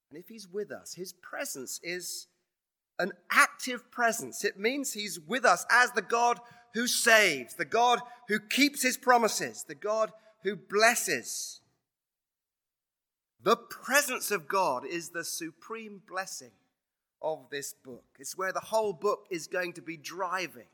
And 0.09 0.17
if 0.17 0.29
He's 0.29 0.47
with 0.47 0.71
us, 0.71 0.93
His 0.93 1.11
presence 1.11 1.81
is 1.83 2.27
an 2.99 3.11
active 3.29 3.91
presence. 3.91 4.43
It 4.43 4.57
means 4.57 4.93
he's 4.93 5.19
with 5.19 5.45
us 5.45 5.65
as 5.69 5.91
the 5.91 6.01
God 6.01 6.39
who 6.75 6.87
saves, 6.87 7.55
the 7.55 7.65
God 7.65 8.01
who 8.27 8.37
keeps 8.37 8.83
his 8.83 8.97
promises, 8.97 9.63
the 9.63 9.73
God 9.73 10.11
who 10.43 10.55
blesses. 10.55 11.61
The 13.41 13.55
presence 13.55 14.29
of 14.29 14.47
God 14.47 14.85
is 14.85 15.09
the 15.09 15.23
supreme 15.23 16.01
blessing 16.07 16.51
of 17.21 17.49
this 17.49 17.73
book. 17.73 18.03
It's 18.19 18.37
where 18.37 18.51
the 18.51 18.59
whole 18.59 18.91
book 18.91 19.25
is 19.31 19.47
going 19.47 19.73
to 19.73 19.81
be 19.81 19.95
driving. 19.95 20.67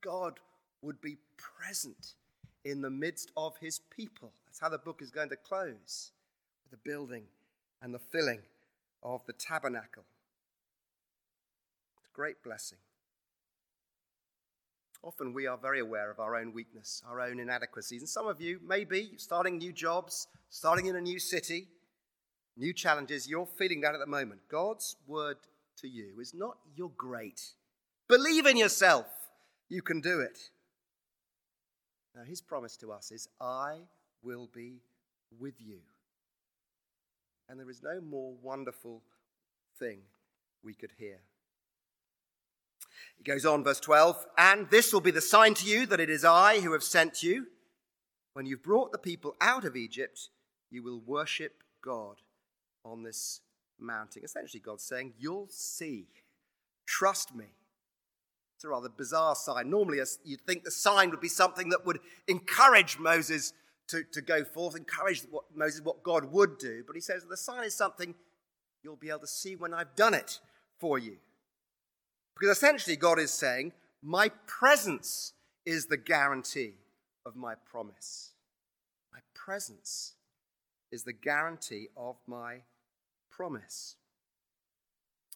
God 0.00 0.40
would 0.82 1.00
be 1.00 1.18
present 1.36 2.14
in 2.64 2.82
the 2.82 2.90
midst 2.90 3.30
of 3.36 3.56
his 3.58 3.80
people. 3.94 4.32
That's 4.46 4.58
how 4.58 4.70
the 4.70 4.78
book 4.78 5.00
is 5.02 5.10
going 5.10 5.28
to 5.28 5.36
close 5.36 6.10
the 6.70 6.78
building 6.78 7.24
and 7.80 7.94
the 7.94 7.98
filling 7.98 8.40
of 9.04 9.24
the 9.26 9.34
tabernacle. 9.34 10.04
It's 11.96 12.06
a 12.12 12.16
great 12.16 12.42
blessing. 12.42 12.78
Often 15.02 15.32
we 15.32 15.46
are 15.46 15.56
very 15.56 15.80
aware 15.80 16.10
of 16.10 16.20
our 16.20 16.36
own 16.36 16.52
weakness, 16.52 17.02
our 17.08 17.20
own 17.20 17.40
inadequacies. 17.40 18.02
And 18.02 18.08
some 18.08 18.26
of 18.26 18.40
you, 18.40 18.60
maybe 18.66 19.12
starting 19.16 19.56
new 19.56 19.72
jobs, 19.72 20.26
starting 20.50 20.86
in 20.86 20.96
a 20.96 21.00
new 21.00 21.18
city, 21.18 21.68
new 22.56 22.74
challenges, 22.74 23.26
you're 23.26 23.46
feeling 23.46 23.80
that 23.80 23.94
at 23.94 24.00
the 24.00 24.06
moment. 24.06 24.42
God's 24.50 24.96
word 25.06 25.38
to 25.78 25.88
you 25.88 26.20
is 26.20 26.34
not 26.34 26.58
you're 26.76 26.92
great. 26.96 27.40
Believe 28.08 28.44
in 28.44 28.56
yourself. 28.56 29.06
You 29.68 29.80
can 29.80 30.00
do 30.00 30.20
it. 30.20 30.38
Now, 32.14 32.24
his 32.24 32.40
promise 32.40 32.76
to 32.78 32.92
us 32.92 33.12
is, 33.12 33.28
I 33.40 33.78
will 34.22 34.48
be 34.52 34.82
with 35.38 35.54
you. 35.58 35.78
And 37.48 37.58
there 37.58 37.70
is 37.70 37.82
no 37.82 38.00
more 38.00 38.34
wonderful 38.42 39.02
thing 39.78 40.00
we 40.62 40.74
could 40.74 40.92
hear. 40.98 41.20
He 43.16 43.24
goes 43.24 43.44
on, 43.44 43.64
verse 43.64 43.80
12, 43.80 44.26
and 44.38 44.70
this 44.70 44.92
will 44.92 45.00
be 45.00 45.10
the 45.10 45.20
sign 45.20 45.54
to 45.54 45.66
you 45.66 45.86
that 45.86 46.00
it 46.00 46.10
is 46.10 46.24
I 46.24 46.60
who 46.60 46.72
have 46.72 46.82
sent 46.82 47.22
you. 47.22 47.46
When 48.32 48.46
you've 48.46 48.62
brought 48.62 48.92
the 48.92 48.98
people 48.98 49.36
out 49.40 49.64
of 49.64 49.76
Egypt, 49.76 50.28
you 50.70 50.82
will 50.82 51.00
worship 51.00 51.62
God 51.84 52.16
on 52.84 53.02
this 53.02 53.40
mountain. 53.78 54.22
Essentially, 54.24 54.60
God's 54.60 54.84
saying, 54.84 55.14
You'll 55.18 55.48
see. 55.50 56.06
Trust 56.86 57.34
me. 57.34 57.46
It's 58.56 58.64
a 58.64 58.68
rather 58.68 58.88
bizarre 58.88 59.34
sign. 59.34 59.70
Normally, 59.70 60.00
you'd 60.24 60.42
think 60.42 60.64
the 60.64 60.70
sign 60.70 61.10
would 61.10 61.20
be 61.20 61.28
something 61.28 61.70
that 61.70 61.86
would 61.86 61.98
encourage 62.28 62.98
Moses 62.98 63.54
to, 63.88 64.04
to 64.12 64.20
go 64.20 64.44
forth, 64.44 64.76
encourage 64.76 65.22
what, 65.30 65.44
Moses 65.54 65.80
what 65.82 66.02
God 66.02 66.30
would 66.32 66.58
do. 66.58 66.84
But 66.86 66.94
he 66.94 67.00
says 67.00 67.24
the 67.24 67.36
sign 67.36 67.64
is 67.64 67.74
something 67.74 68.14
you'll 68.82 68.96
be 68.96 69.08
able 69.08 69.20
to 69.20 69.26
see 69.26 69.56
when 69.56 69.72
I've 69.72 69.94
done 69.94 70.14
it 70.14 70.40
for 70.78 70.98
you. 70.98 71.16
Because 72.40 72.56
essentially, 72.56 72.96
God 72.96 73.18
is 73.18 73.30
saying, 73.30 73.72
My 74.02 74.30
presence 74.46 75.34
is 75.66 75.86
the 75.86 75.98
guarantee 75.98 76.72
of 77.26 77.36
my 77.36 77.54
promise. 77.54 78.32
My 79.12 79.18
presence 79.34 80.14
is 80.90 81.04
the 81.04 81.12
guarantee 81.12 81.88
of 81.98 82.16
my 82.26 82.62
promise. 83.30 83.96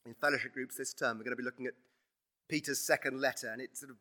In 0.07 0.15
fellowship 0.15 0.55
groups 0.55 0.79
this 0.79 0.95
term, 0.95 1.19
we're 1.19 1.25
going 1.25 1.37
to 1.37 1.43
be 1.43 1.45
looking 1.45 1.67
at 1.67 1.75
Peter's 2.49 2.79
second 2.79 3.21
letter, 3.21 3.51
and 3.51 3.61
it's 3.61 3.81
sort 3.81 3.91
of 3.91 3.97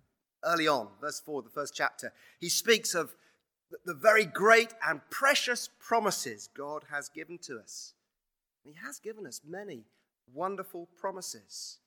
early 0.46 0.68
on, 0.68 0.88
verse 1.02 1.20
4, 1.20 1.42
the 1.42 1.50
first 1.50 1.76
chapter. 1.76 2.14
He 2.40 2.48
speaks 2.48 2.96
of 2.96 3.16
the 3.86 3.94
very 3.94 4.26
great 4.26 4.74
and 4.88 5.02
precious 5.10 5.70
promises 5.80 6.48
God 6.56 6.84
has 6.90 7.10
given 7.10 7.38
to 7.40 7.60
us. 7.60 7.94
He 8.64 8.74
has 8.86 9.00
given 9.00 9.28
us 9.28 9.42
many 9.46 9.84
wonderful 10.34 10.88
promises 10.98 11.80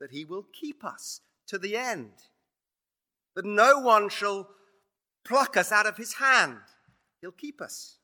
that 0.00 0.10
He 0.10 0.24
will 0.24 0.46
keep 0.52 0.84
us 0.84 1.20
to 1.48 1.58
the 1.58 1.76
end, 1.76 2.12
that 3.34 3.44
no 3.44 3.78
one 3.78 4.08
shall 4.08 4.48
pluck 5.24 5.56
us 5.56 5.72
out 5.72 5.86
of 5.86 5.96
His 5.96 6.14
hand. 6.14 6.58
He'll 7.20 7.32
keep 7.32 7.60
us. 7.60 7.96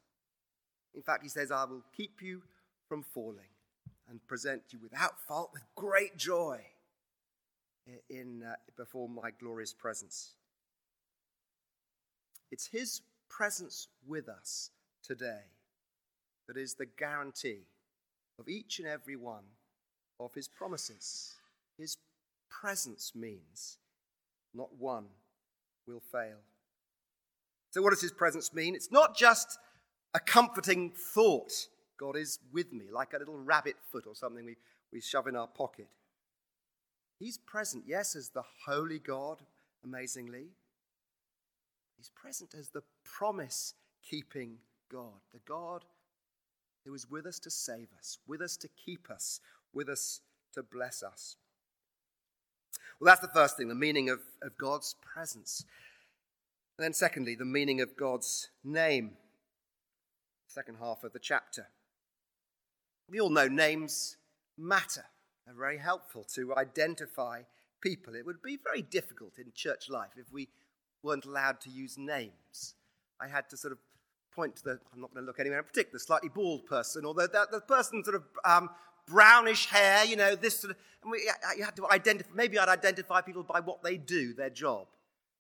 In 0.95 1.03
fact, 1.03 1.23
He 1.23 1.29
says, 1.29 1.51
I 1.51 1.65
will 1.65 1.85
keep 1.97 2.23
you 2.23 2.43
from 2.89 3.03
falling 3.03 3.51
and 4.09 4.25
present 4.27 4.63
you 4.71 4.79
without 4.83 5.21
fault 5.27 5.51
with 5.53 5.63
great 5.75 6.17
joy 6.17 6.61
in, 8.11 8.43
uh, 8.43 8.55
before 8.77 9.09
my 9.09 9.31
glorious 9.39 9.73
presence. 9.73 10.33
It's 12.51 12.67
His 12.67 13.03
presence 13.29 13.89
with 14.07 14.29
us 14.29 14.71
today 15.03 15.43
that 16.47 16.57
is 16.57 16.75
the 16.75 16.87
guarantee 16.87 17.67
of 18.39 18.49
each 18.49 18.79
and 18.79 18.89
every 18.89 19.17
one 19.17 19.45
of 20.21 20.35
His 20.35 20.49
promises. 20.49 21.35
His 21.79 21.97
presence 22.49 23.13
means 23.15 23.79
not 24.55 24.69
one 24.79 25.07
will 25.87 26.01
fail. 26.01 26.39
So, 27.71 27.83
what 27.83 27.91
does 27.91 28.03
His 28.03 28.13
presence 28.13 28.55
mean? 28.55 28.75
It's 28.75 28.93
not 28.93 29.17
just 29.17 29.59
a 30.15 30.21
comforting 30.21 30.93
thought. 31.13 31.53
God 31.99 32.17
is 32.17 32.39
with 32.53 32.73
me, 32.73 32.87
like 32.93 33.13
a 33.15 33.19
little 33.19 33.39
rabbit 33.39 33.77
foot 33.91 34.07
or 34.07 34.15
something 34.15 34.45
we, 34.45 34.57
we 34.93 35.01
shove 35.01 35.27
in 35.27 35.37
our 35.37 35.47
pocket. 35.47 35.89
He's 37.19 37.39
present, 37.39 37.85
yes, 37.87 38.17
as 38.17 38.31
the 38.31 38.43
holy 38.67 38.99
God, 38.99 39.43
amazingly. 39.85 40.49
He's 41.97 42.11
present 42.11 42.55
as 42.59 42.71
the 42.71 42.83
promise 43.05 43.75
keeping 44.09 44.59
God, 44.91 45.21
the 45.33 45.41
God 45.47 45.85
who 46.85 46.95
is 46.95 47.09
with 47.09 47.27
us 47.27 47.39
to 47.41 47.51
save 47.51 47.89
us, 47.99 48.19
with 48.27 48.43
us 48.43 48.57
to 48.59 48.69
keep 48.69 49.11
us, 49.11 49.41
with 49.73 49.89
us 49.89 50.21
to 50.53 50.63
bless 50.63 51.03
us. 51.03 51.37
Well, 53.01 53.07
that's 53.07 53.21
the 53.21 53.29
first 53.29 53.57
thing, 53.57 53.69
the 53.69 53.75
meaning 53.75 54.09
of, 54.09 54.21
of 54.43 54.57
God's 54.57 54.95
presence. 55.01 55.65
And 56.79 56.85
then, 56.85 56.93
secondly, 56.93 57.35
the 57.35 57.45
meaning 57.45 57.81
of 57.81 57.97
God's 57.97 58.49
name. 58.63 59.13
Second 60.47 60.77
half 60.81 61.05
of 61.05 61.13
the 61.13 61.19
chapter. 61.19 61.69
We 63.09 63.21
all 63.21 63.31
know 63.31 63.49
names 63.49 64.17
matter 64.57 65.05
they're 65.45 65.55
very 65.55 65.79
helpful 65.79 66.25
to 66.35 66.55
identify 66.57 67.43
people. 67.81 68.15
It 68.15 68.25
would 68.25 68.43
be 68.43 68.59
very 68.63 68.83
difficult 68.83 69.39
in 69.39 69.53
church 69.55 69.91
life 69.91 70.13
if 70.17 70.33
we 70.33 70.49
weren't 71.03 71.27
allowed 71.27 71.61
to 71.63 71.71
use 71.71 71.99
names. 71.99 72.75
I 73.21 73.29
had 73.29 73.51
to 73.51 73.57
sort 73.57 73.73
of 73.73 73.79
point 74.35 74.57
to 74.57 74.65
the, 74.65 74.79
I'm 74.93 75.01
not 75.01 75.13
going 75.13 75.25
to 75.25 75.27
look 75.27 75.39
anywhere 75.39 75.59
in 75.59 75.65
particular, 75.65 75.99
slightly 75.99 76.31
bald 76.31 76.67
person, 76.67 77.05
or 77.05 77.15
the, 77.15 77.29
the, 77.29 77.47
the 77.53 77.61
person 77.61 78.03
sort 78.03 78.17
of 78.17 78.25
um, 78.45 78.71
brownish 79.07 79.67
hair, 79.67 80.05
you 80.05 80.17
know, 80.17 80.35
this 80.35 80.61
sort 80.61 80.73
of, 80.73 80.77
and 81.03 81.11
we, 81.13 81.31
you 81.57 81.65
had 81.65 81.77
to 81.77 81.91
identify, 81.91 82.31
maybe 82.35 82.59
I'd 82.59 82.69
identify 82.69 83.21
people 83.21 83.43
by 83.43 83.61
what 83.61 83.83
they 83.83 83.97
do, 83.97 84.35
their 84.35 84.51
job. 84.51 84.87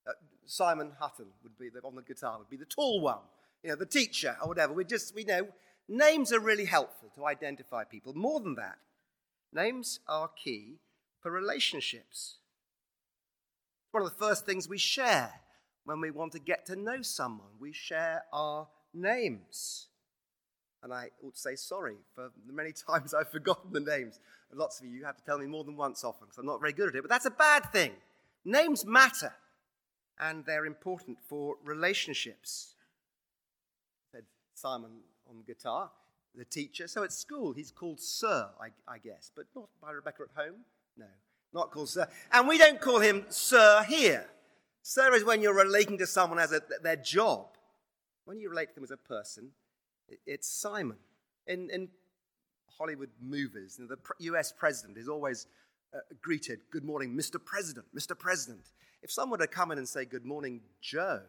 Uh, 0.07 0.12
Simon 0.46 0.92
Hutton 0.98 1.27
would 1.42 1.59
be, 1.59 1.68
the, 1.70 1.81
on 1.81 1.94
the 1.94 2.03
guitar, 2.03 2.38
would 2.38 2.50
be 2.50 2.57
the 2.57 2.64
tall 2.66 3.00
one, 3.00 3.18
you 3.62 3.70
know, 3.70 3.77
the 3.77 3.87
teacher 3.87 4.37
or 4.42 4.48
whatever. 4.48 4.72
We 4.72 4.85
just, 4.85 5.14
we 5.14 5.24
know, 5.24 5.48
names 5.88 6.33
are 6.33 6.40
really 6.40 6.66
helpful 6.66 7.11
to 7.14 7.27
identify 7.27 7.85
people. 7.85 8.12
More 8.14 8.40
than 8.40 8.55
that, 8.57 8.77
Names 9.55 10.00
are 10.09 10.29
key 10.29 10.81
for 11.20 11.31
relationships. 11.31 12.38
One 13.92 14.03
of 14.03 14.11
the 14.11 14.16
first 14.16 14.44
things 14.44 14.68
we 14.68 14.79
share 14.79 15.31
when 15.85 16.00
we 16.00 16.11
want 16.11 16.33
to 16.33 16.40
get 16.40 16.66
to 16.66 16.77
know 16.77 17.03
someone, 17.03 17.53
we 17.61 17.72
share 17.72 18.24
our 18.33 18.66
names. 18.92 19.87
And 20.85 20.92
I 20.92 21.09
ought 21.25 21.35
to 21.35 21.40
say 21.40 21.57
sorry 21.57 21.97
for 22.14 22.31
the 22.47 22.53
many 22.53 22.73
times 22.88 23.14
I've 23.14 23.31
forgotten 23.31 23.73
the 23.73 23.81
names. 23.81 24.20
Lots 24.53 24.79
of 24.79 24.87
you, 24.87 24.92
you 24.92 25.05
have 25.05 25.16
to 25.16 25.25
tell 25.25 25.38
me 25.38 25.47
more 25.47 25.64
than 25.64 25.77
once 25.77 26.05
often 26.05 26.27
because 26.27 26.38
I'm 26.38 26.47
not 26.47 26.61
very 26.61 26.73
good 26.73 26.90
at 26.90 26.94
it, 26.94 27.03
but 27.03 27.11
that's 27.11 27.27
a 27.27 27.31
bad 27.31 27.73
thing. 27.73 27.90
Names 28.44 28.85
matter 28.85 29.33
and 30.20 30.44
they're 30.44 30.66
important 30.66 31.18
for 31.27 31.57
relationships. 31.64 32.75
Said 34.12 34.25
Simon 34.55 35.01
on 35.29 35.42
guitar 35.44 35.90
the 36.37 36.44
teacher. 36.44 36.88
So 36.88 37.05
at 37.05 37.12
school, 37.12 37.53
he's 37.53 37.70
called 37.70 38.01
Sir, 38.01 38.49
I, 38.61 38.68
I, 38.92 38.99
guess, 38.99 39.31
but 39.35 39.47
not 39.55 39.68
by 39.81 39.92
Rebecca 39.92 40.25
at 40.25 40.44
home. 40.44 40.61
No, 40.97 41.07
not 41.53 41.70
called 41.70 41.88
Sir. 41.88 42.09
And 42.33 42.49
we 42.49 42.59
don't 42.59 42.81
call 42.81 43.01
him 43.01 43.25
Sir 43.29 43.85
here. 43.88 44.27
Sir 44.83 45.14
is 45.14 45.25
when 45.25 45.40
you're 45.40 45.55
relating 45.55 45.97
to 45.99 46.07
someone 46.07 46.38
as 46.38 46.53
a, 46.53 46.61
their 46.83 46.97
job. 46.97 47.47
When 48.25 48.38
you 48.38 48.49
relate 48.49 48.70
to 48.70 48.75
them 48.75 48.85
as 48.85 48.90
a 48.90 48.97
person, 48.97 49.51
it's 50.27 50.49
Simon. 50.49 50.99
In, 51.47 51.71
in 51.71 51.88
Hollywood 52.79 53.11
movies, 53.21 53.79
the 53.79 53.97
US 54.19 54.53
president 54.53 54.99
is 54.99 55.09
always 55.09 55.47
uh, 55.95 55.99
greeted, 56.21 56.61
Good 56.71 56.85
morning, 56.85 57.14
Mr. 57.17 57.43
President, 57.43 57.87
Mr. 57.97 58.19
President. 58.19 58.71
If 59.03 59.12
someone 59.12 59.38
were 59.38 59.47
to 59.47 59.53
come 59.53 59.71
in 59.71 59.79
and 59.79 59.88
say, 59.88 60.05
Good 60.05 60.25
morning, 60.25 60.61
Joe, 60.81 61.21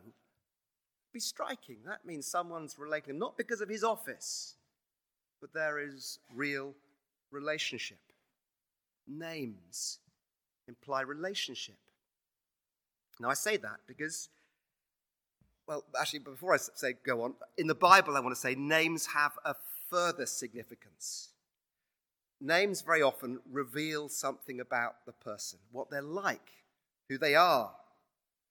be 1.14 1.20
striking. 1.20 1.78
That 1.86 2.06
means 2.06 2.28
someone's 2.28 2.78
relating 2.78 3.12
him 3.12 3.20
not 3.20 3.38
because 3.38 3.62
of 3.62 3.70
his 3.70 3.84
office, 3.84 4.56
but 5.40 5.54
there 5.54 5.80
is 5.80 6.20
real 6.34 6.74
relationship. 7.32 8.00
Names 9.08 10.00
imply 10.68 11.02
relationship. 11.02 11.78
Now, 13.20 13.30
I 13.30 13.34
say 13.34 13.56
that 13.58 13.80
because, 13.88 14.30
well, 15.68 15.84
actually, 16.00 16.20
before 16.20 16.54
I 16.54 16.58
say 16.58 16.94
go 17.06 17.24
on, 17.24 17.34
in 17.58 17.68
the 17.68 17.76
Bible, 17.76 18.16
I 18.16 18.20
want 18.20 18.36
to 18.36 18.40
say 18.40 18.56
names 18.56 19.08
have 19.08 19.34
a 19.44 19.56
further 19.90 20.26
significance. 20.26 21.30
Names 22.40 22.82
very 22.82 23.02
often 23.02 23.40
reveal 23.52 24.10
something 24.10 24.60
about 24.60 25.06
the 25.06 25.14
person, 25.14 25.60
what 25.72 25.90
they're 25.90 26.02
like, 26.02 26.52
who 27.10 27.18
they 27.18 27.36
are. 27.36 27.72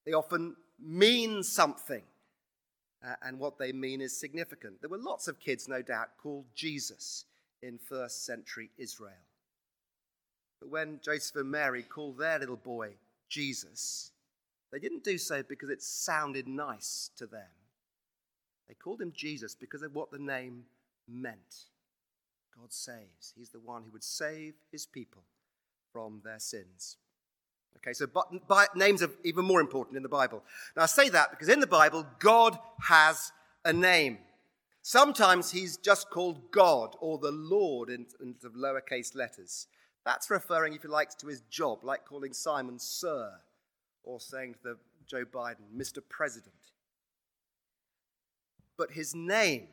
They 0.05 0.13
often 0.13 0.57
mean 0.81 1.43
something 1.43 2.03
uh, 3.07 3.15
and 3.23 3.39
what 3.39 3.59
they 3.59 3.73
mean 3.73 4.01
is 4.01 4.19
significant. 4.19 4.81
There 4.81 4.91
were 4.91 4.99
lots 4.99 5.29
of 5.29 5.39
kids, 5.39 5.69
no 5.69 5.83
doubt, 5.83 6.09
called 6.21 6.47
Jesus 6.55 7.27
in 7.63 7.79
first 7.79 8.25
century 8.25 8.71
Israel. 8.79 9.13
But 10.61 10.71
when 10.71 11.01
Joseph 11.03 11.37
and 11.37 11.51
Mary 11.51 11.83
called 11.83 12.19
their 12.19 12.39
little 12.39 12.57
boy 12.57 12.95
Jesus, 13.29 14.13
They 14.75 14.81
didn't 14.81 15.05
do 15.05 15.19
so 15.19 15.45
because 15.49 15.71
it 15.71 15.81
sounded 15.81 16.49
nice 16.49 17.09
to 17.17 17.27
them. 17.27 17.47
They 18.67 18.75
called 18.75 19.01
him 19.01 19.13
Jesus 19.15 19.55
because 19.55 19.83
of 19.83 19.95
what 19.95 20.11
the 20.11 20.19
name 20.19 20.65
meant. 21.07 21.67
God 22.59 22.73
saves. 22.73 23.33
He's 23.37 23.51
the 23.51 23.61
one 23.61 23.85
who 23.85 23.93
would 23.93 24.03
save 24.03 24.55
his 24.73 24.85
people 24.85 25.23
from 25.93 26.23
their 26.25 26.41
sins. 26.41 26.97
Okay, 27.77 27.93
so 27.93 28.09
but, 28.09 28.75
names 28.75 29.01
are 29.01 29.13
even 29.23 29.45
more 29.45 29.61
important 29.61 29.97
in 29.97 30.03
the 30.03 30.09
Bible. 30.09 30.43
Now, 30.77 30.83
I 30.83 30.87
say 30.87 31.09
that 31.09 31.31
because 31.31 31.49
in 31.49 31.61
the 31.61 31.69
Bible, 31.69 32.05
God 32.19 32.59
has 32.89 33.31
a 33.65 33.73
name. 33.73 34.19
Sometimes 34.83 35.53
he's 35.53 35.77
just 35.77 36.11
called 36.11 36.51
God 36.51 36.97
or 36.99 37.19
the 37.19 37.31
Lord 37.31 37.91
in, 37.91 38.07
in 38.21 38.35
of 38.45 38.55
lowercase 38.55 39.15
letters. 39.15 39.69
That's 40.05 40.31
referring, 40.31 40.75
if 40.75 40.83
you 40.83 40.91
like, 40.91 41.17
to 41.19 41.29
his 41.29 41.43
job, 41.43 41.85
like 41.85 42.05
calling 42.05 42.33
Simon 42.33 42.81
Sir 42.81 43.35
or 44.05 44.21
saying 44.21 44.55
to 44.55 44.61
the 44.63 44.77
Joe 45.07 45.25
Biden, 45.25 45.65
Mr. 45.77 45.99
President. 46.09 46.55
But 48.77 48.93
his 48.93 49.15
name, 49.15 49.69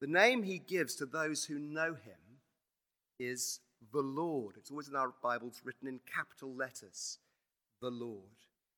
the 0.00 0.06
name 0.06 0.42
he 0.42 0.58
gives 0.58 0.94
to 0.96 1.06
those 1.06 1.44
who 1.44 1.58
know 1.58 1.94
him, 1.94 2.18
is 3.18 3.60
the 3.92 4.00
Lord. 4.00 4.56
It's 4.56 4.70
always 4.70 4.88
in 4.88 4.96
our 4.96 5.12
Bibles 5.22 5.60
written 5.64 5.88
in 5.88 6.00
capital 6.12 6.54
letters, 6.54 7.18
the 7.80 7.90
Lord. 7.90 8.22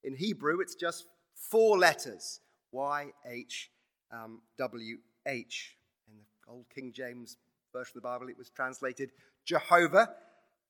In 0.02 0.14
Hebrew, 0.16 0.60
it's 0.60 0.74
just 0.74 1.06
four 1.34 1.78
letters 1.78 2.40
Y 2.72 3.10
H 3.26 3.70
um, 4.12 4.40
W 4.58 4.98
H. 5.26 5.76
In 6.08 6.14
the 6.16 6.52
Old 6.52 6.66
King 6.74 6.92
James 6.92 7.36
version 7.72 7.92
of 7.96 8.02
the 8.02 8.08
Bible, 8.08 8.28
it 8.28 8.38
was 8.38 8.50
translated 8.50 9.10
Jehovah. 9.44 10.10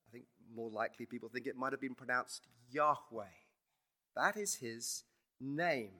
I 0.07 0.11
think 0.11 0.25
more 0.53 0.69
likely 0.69 1.05
people 1.05 1.29
think 1.29 1.47
it 1.47 1.55
might 1.55 1.71
have 1.71 1.81
been 1.81 1.95
pronounced 1.95 2.47
Yahweh. 2.71 3.25
That 4.15 4.37
is 4.37 4.55
his 4.55 5.03
name. 5.39 5.91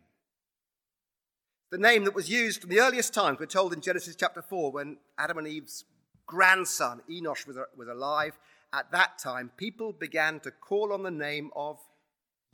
The 1.71 1.77
name 1.77 2.03
that 2.03 2.15
was 2.15 2.29
used 2.29 2.61
from 2.61 2.69
the 2.69 2.81
earliest 2.81 3.13
times, 3.13 3.39
we're 3.39 3.45
told 3.45 3.71
in 3.71 3.81
Genesis 3.81 4.15
chapter 4.15 4.41
4, 4.41 4.71
when 4.71 4.97
Adam 5.17 5.37
and 5.37 5.47
Eve's 5.47 5.85
grandson, 6.25 7.01
Enosh, 7.09 7.47
was, 7.47 7.57
was 7.77 7.87
alive. 7.87 8.37
At 8.73 8.91
that 8.91 9.19
time, 9.19 9.51
people 9.55 9.93
began 9.93 10.39
to 10.41 10.51
call 10.51 10.91
on 10.91 11.03
the 11.03 11.11
name 11.11 11.49
of 11.55 11.79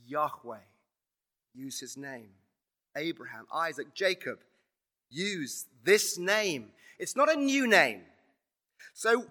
Yahweh, 0.06 0.58
use 1.56 1.80
his 1.80 1.98
name. 1.98 2.30
Abraham, 2.96 3.46
Isaac, 3.54 3.93
Jacob 3.93 4.39
use 5.10 5.65
this 5.84 6.17
name. 6.17 6.70
It's 7.00 7.15
not 7.15 7.32
a 7.32 7.36
new 7.36 7.67
name. 7.67 8.02
So 8.93 9.26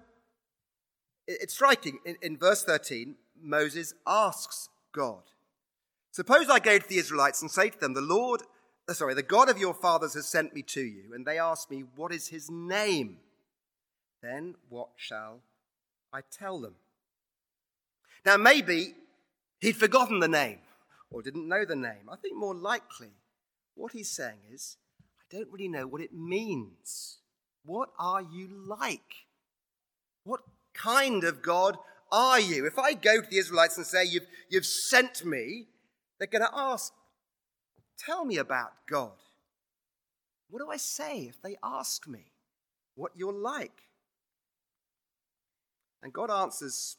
it's 1.26 1.54
striking. 1.54 1.98
In, 2.04 2.16
in 2.22 2.36
verse 2.36 2.64
13, 2.64 3.16
Moses 3.40 3.94
asks 4.06 4.68
God, 4.92 5.22
Suppose 6.16 6.48
I 6.48 6.61
go 6.61 6.79
to 6.79 6.88
the 6.88 6.96
Israelites 6.96 7.42
and 7.42 7.50
say 7.50 7.68
to 7.68 7.79
them, 7.79 7.92
The 7.92 8.00
Lord, 8.00 8.40
uh, 8.88 8.94
sorry, 8.94 9.12
the 9.12 9.22
God 9.22 9.50
of 9.50 9.59
your 9.59 9.74
fathers 9.74 10.14
has 10.14 10.26
sent 10.26 10.55
me 10.55 10.62
to 10.62 10.81
you, 10.81 11.12
and 11.14 11.26
they 11.26 11.38
ask 11.38 11.70
me, 11.70 11.85
What 11.94 12.11
is 12.11 12.29
his 12.29 12.50
name? 12.50 13.18
Then 14.22 14.55
what 14.70 14.88
shall 14.96 15.42
I 16.14 16.22
tell 16.22 16.59
them? 16.59 16.76
Now, 18.24 18.38
maybe 18.38 18.94
he'd 19.61 19.76
forgotten 19.76 20.20
the 20.20 20.26
name 20.26 20.61
or 21.11 21.20
didn't 21.20 21.46
know 21.46 21.66
the 21.66 21.76
name. 21.76 22.09
I 22.11 22.16
think 22.16 22.35
more 22.35 22.55
likely 22.55 23.11
what 23.74 23.92
he's 23.92 24.09
saying 24.09 24.38
is, 24.50 24.79
I 25.20 25.37
don't 25.37 25.52
really 25.52 25.68
know 25.68 25.87
what 25.87 26.00
it 26.00 26.14
means. 26.14 27.18
What 27.62 27.90
are 27.98 28.22
you 28.22 28.48
like? 28.66 29.26
What 30.24 30.40
kind 30.72 31.24
of 31.24 31.42
God 31.42 31.76
are 32.11 32.40
you? 32.40 32.64
If 32.64 32.79
I 32.79 32.94
go 32.94 33.20
to 33.20 33.29
the 33.29 33.37
Israelites 33.37 33.76
and 33.76 33.85
say, 33.85 34.07
You've, 34.07 34.26
you've 34.48 34.64
sent 34.64 35.22
me, 35.22 35.66
they're 36.18 36.29
going 36.29 36.42
to 36.42 36.59
ask, 36.59 36.92
Tell 37.98 38.24
me 38.24 38.37
about 38.37 38.72
God. 38.87 39.12
What 40.50 40.61
do 40.61 40.70
I 40.70 40.76
say 40.76 41.22
if 41.22 41.40
they 41.42 41.57
ask 41.62 42.07
me 42.07 42.33
what 42.94 43.12
you're 43.16 43.33
like? 43.33 43.83
And 46.02 46.12
God 46.12 46.31
answers 46.31 46.96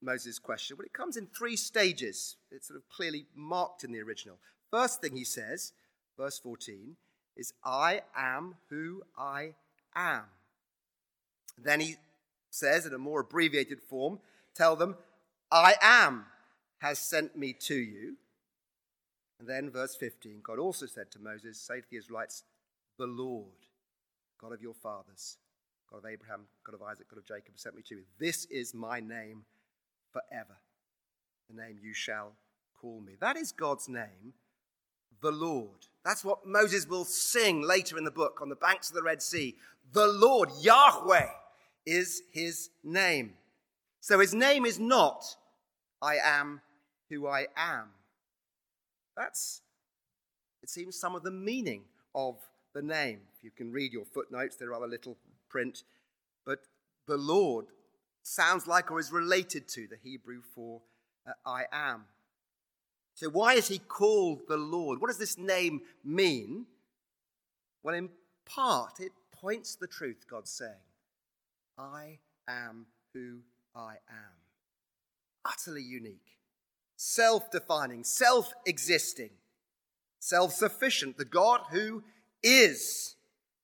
Moses' 0.00 0.38
question. 0.38 0.76
Well, 0.76 0.84
it 0.84 0.92
comes 0.92 1.16
in 1.16 1.26
three 1.26 1.56
stages. 1.56 2.36
It's 2.50 2.68
sort 2.68 2.76
of 2.76 2.88
clearly 2.88 3.26
marked 3.34 3.84
in 3.84 3.92
the 3.92 4.00
original. 4.00 4.36
First 4.70 5.00
thing 5.00 5.16
he 5.16 5.24
says, 5.24 5.72
verse 6.18 6.38
14, 6.38 6.96
is, 7.36 7.52
I 7.64 8.02
am 8.16 8.56
who 8.68 9.02
I 9.16 9.54
am. 9.94 10.24
Then 11.58 11.80
he 11.80 11.96
says, 12.50 12.86
in 12.86 12.92
a 12.92 12.98
more 12.98 13.20
abbreviated 13.20 13.80
form, 13.80 14.20
tell 14.54 14.76
them, 14.76 14.96
I 15.50 15.74
am 15.80 16.26
has 16.82 16.98
sent 16.98 17.36
me 17.36 17.52
to 17.52 17.76
you. 17.76 18.16
And 19.38 19.48
then, 19.48 19.70
verse 19.70 19.94
15, 19.94 20.40
God 20.42 20.58
also 20.58 20.86
said 20.86 21.10
to 21.12 21.20
Moses, 21.20 21.58
Say 21.58 21.80
to 21.80 21.86
the 21.88 21.96
Israelites, 21.96 22.42
The 22.98 23.06
Lord, 23.06 23.46
God 24.40 24.52
of 24.52 24.60
your 24.60 24.74
fathers, 24.74 25.38
God 25.90 25.98
of 25.98 26.06
Abraham, 26.06 26.42
God 26.64 26.74
of 26.74 26.82
Isaac, 26.82 27.08
God 27.08 27.18
of 27.18 27.26
Jacob, 27.26 27.54
sent 27.56 27.76
me 27.76 27.82
to 27.88 27.94
you. 27.96 28.02
This 28.18 28.46
is 28.46 28.74
my 28.74 28.98
name 28.98 29.44
forever, 30.12 30.56
the 31.48 31.60
name 31.60 31.78
you 31.80 31.94
shall 31.94 32.32
call 32.80 33.00
me. 33.00 33.12
That 33.20 33.36
is 33.36 33.52
God's 33.52 33.88
name, 33.88 34.34
the 35.20 35.30
Lord. 35.30 35.86
That's 36.04 36.24
what 36.24 36.46
Moses 36.46 36.88
will 36.88 37.04
sing 37.04 37.62
later 37.62 37.96
in 37.96 38.04
the 38.04 38.10
book 38.10 38.40
on 38.42 38.48
the 38.48 38.56
banks 38.56 38.90
of 38.90 38.96
the 38.96 39.02
Red 39.04 39.22
Sea. 39.22 39.54
The 39.92 40.08
Lord, 40.08 40.50
Yahweh, 40.60 41.28
is 41.86 42.22
his 42.32 42.70
name. 42.82 43.34
So 44.00 44.18
his 44.18 44.34
name 44.34 44.66
is 44.66 44.80
not, 44.80 45.24
I 46.00 46.16
am 46.16 46.60
who 47.12 47.26
I 47.26 47.46
am. 47.56 47.88
That's, 49.16 49.60
it 50.62 50.70
seems, 50.70 50.98
some 50.98 51.14
of 51.14 51.22
the 51.22 51.30
meaning 51.30 51.82
of 52.14 52.36
the 52.74 52.82
name. 52.82 53.20
If 53.36 53.44
you 53.44 53.50
can 53.50 53.70
read 53.70 53.92
your 53.92 54.04
footnotes, 54.04 54.56
they're 54.56 54.70
rather 54.70 54.88
little 54.88 55.18
print. 55.50 55.84
But 56.46 56.60
the 57.06 57.18
Lord 57.18 57.66
sounds 58.22 58.66
like 58.66 58.90
or 58.90 58.98
is 58.98 59.12
related 59.12 59.68
to 59.68 59.86
the 59.86 59.96
Hebrew 60.02 60.40
for 60.54 60.80
uh, 61.26 61.32
I 61.44 61.64
am. 61.70 62.04
So, 63.14 63.28
why 63.28 63.54
is 63.54 63.68
he 63.68 63.78
called 63.78 64.40
the 64.48 64.56
Lord? 64.56 65.00
What 65.00 65.08
does 65.08 65.18
this 65.18 65.36
name 65.36 65.82
mean? 66.02 66.64
Well, 67.82 67.94
in 67.94 68.08
part, 68.46 69.00
it 69.00 69.12
points 69.32 69.76
the 69.76 69.86
truth 69.86 70.24
God's 70.30 70.50
saying 70.50 70.72
I 71.76 72.18
am 72.48 72.86
who 73.12 73.40
I 73.74 73.96
am. 74.08 74.32
Utterly 75.44 75.82
unique 75.82 76.32
self 77.02 77.50
defining, 77.50 78.04
self 78.04 78.54
existing, 78.64 79.30
self 80.20 80.52
sufficient, 80.52 81.18
the 81.18 81.24
God 81.24 81.62
who 81.70 82.04
is 82.42 83.16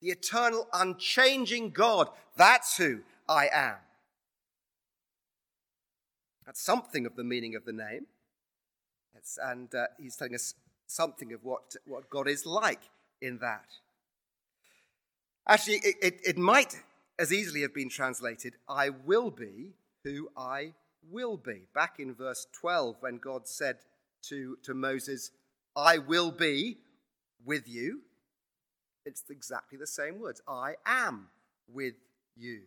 the 0.03 0.09
eternal, 0.09 0.67
unchanging 0.73 1.71
God. 1.71 2.09
That's 2.37 2.77
who 2.77 3.01
I 3.29 3.49
am. 3.53 3.77
That's 6.45 6.61
something 6.61 7.07
of 7.07 7.15
the 7.15 7.25
meaning 7.25 7.55
of 7.55 7.65
the 7.65 7.73
name. 7.73 8.07
It's, 9.17 9.39
and 9.43 9.73
uh, 9.75 9.87
he's 10.01 10.17
telling 10.17 10.35
us 10.35 10.55
something 10.87 11.33
of 11.33 11.45
what, 11.45 11.77
what 11.87 12.11
God 12.11 12.27
is 12.27 12.45
like 12.45 12.83
in 13.21 13.39
that. 13.39 13.67
Actually, 15.47 15.77
it, 15.85 15.97
it, 16.03 16.21
it 16.25 16.39
might 16.39 16.83
as 17.19 17.33
easily 17.33 17.63
have 17.63 17.75
been 17.75 17.89
translated, 17.89 18.55
I 18.69 18.91
will 18.91 19.31
be 19.31 19.75
who 20.05 20.29
I 20.37 20.73
will 21.11 21.37
be. 21.37 21.63
Back 21.75 21.97
in 21.99 22.15
verse 22.15 22.47
12, 22.53 22.97
when 23.01 23.19
God 23.19 23.47
said 23.47 23.77
to, 24.29 24.57
to 24.65 24.75
Moses, 24.75 25.31
I 25.77 25.99
will 25.99 26.31
be 26.31 26.79
with 27.45 27.69
you, 27.69 28.01
it's 29.05 29.25
exactly 29.31 29.79
the 29.79 29.87
same 29.87 30.21
words 30.21 30.43
I 30.47 30.75
am 30.85 31.29
with 31.73 31.95
you. 32.37 32.63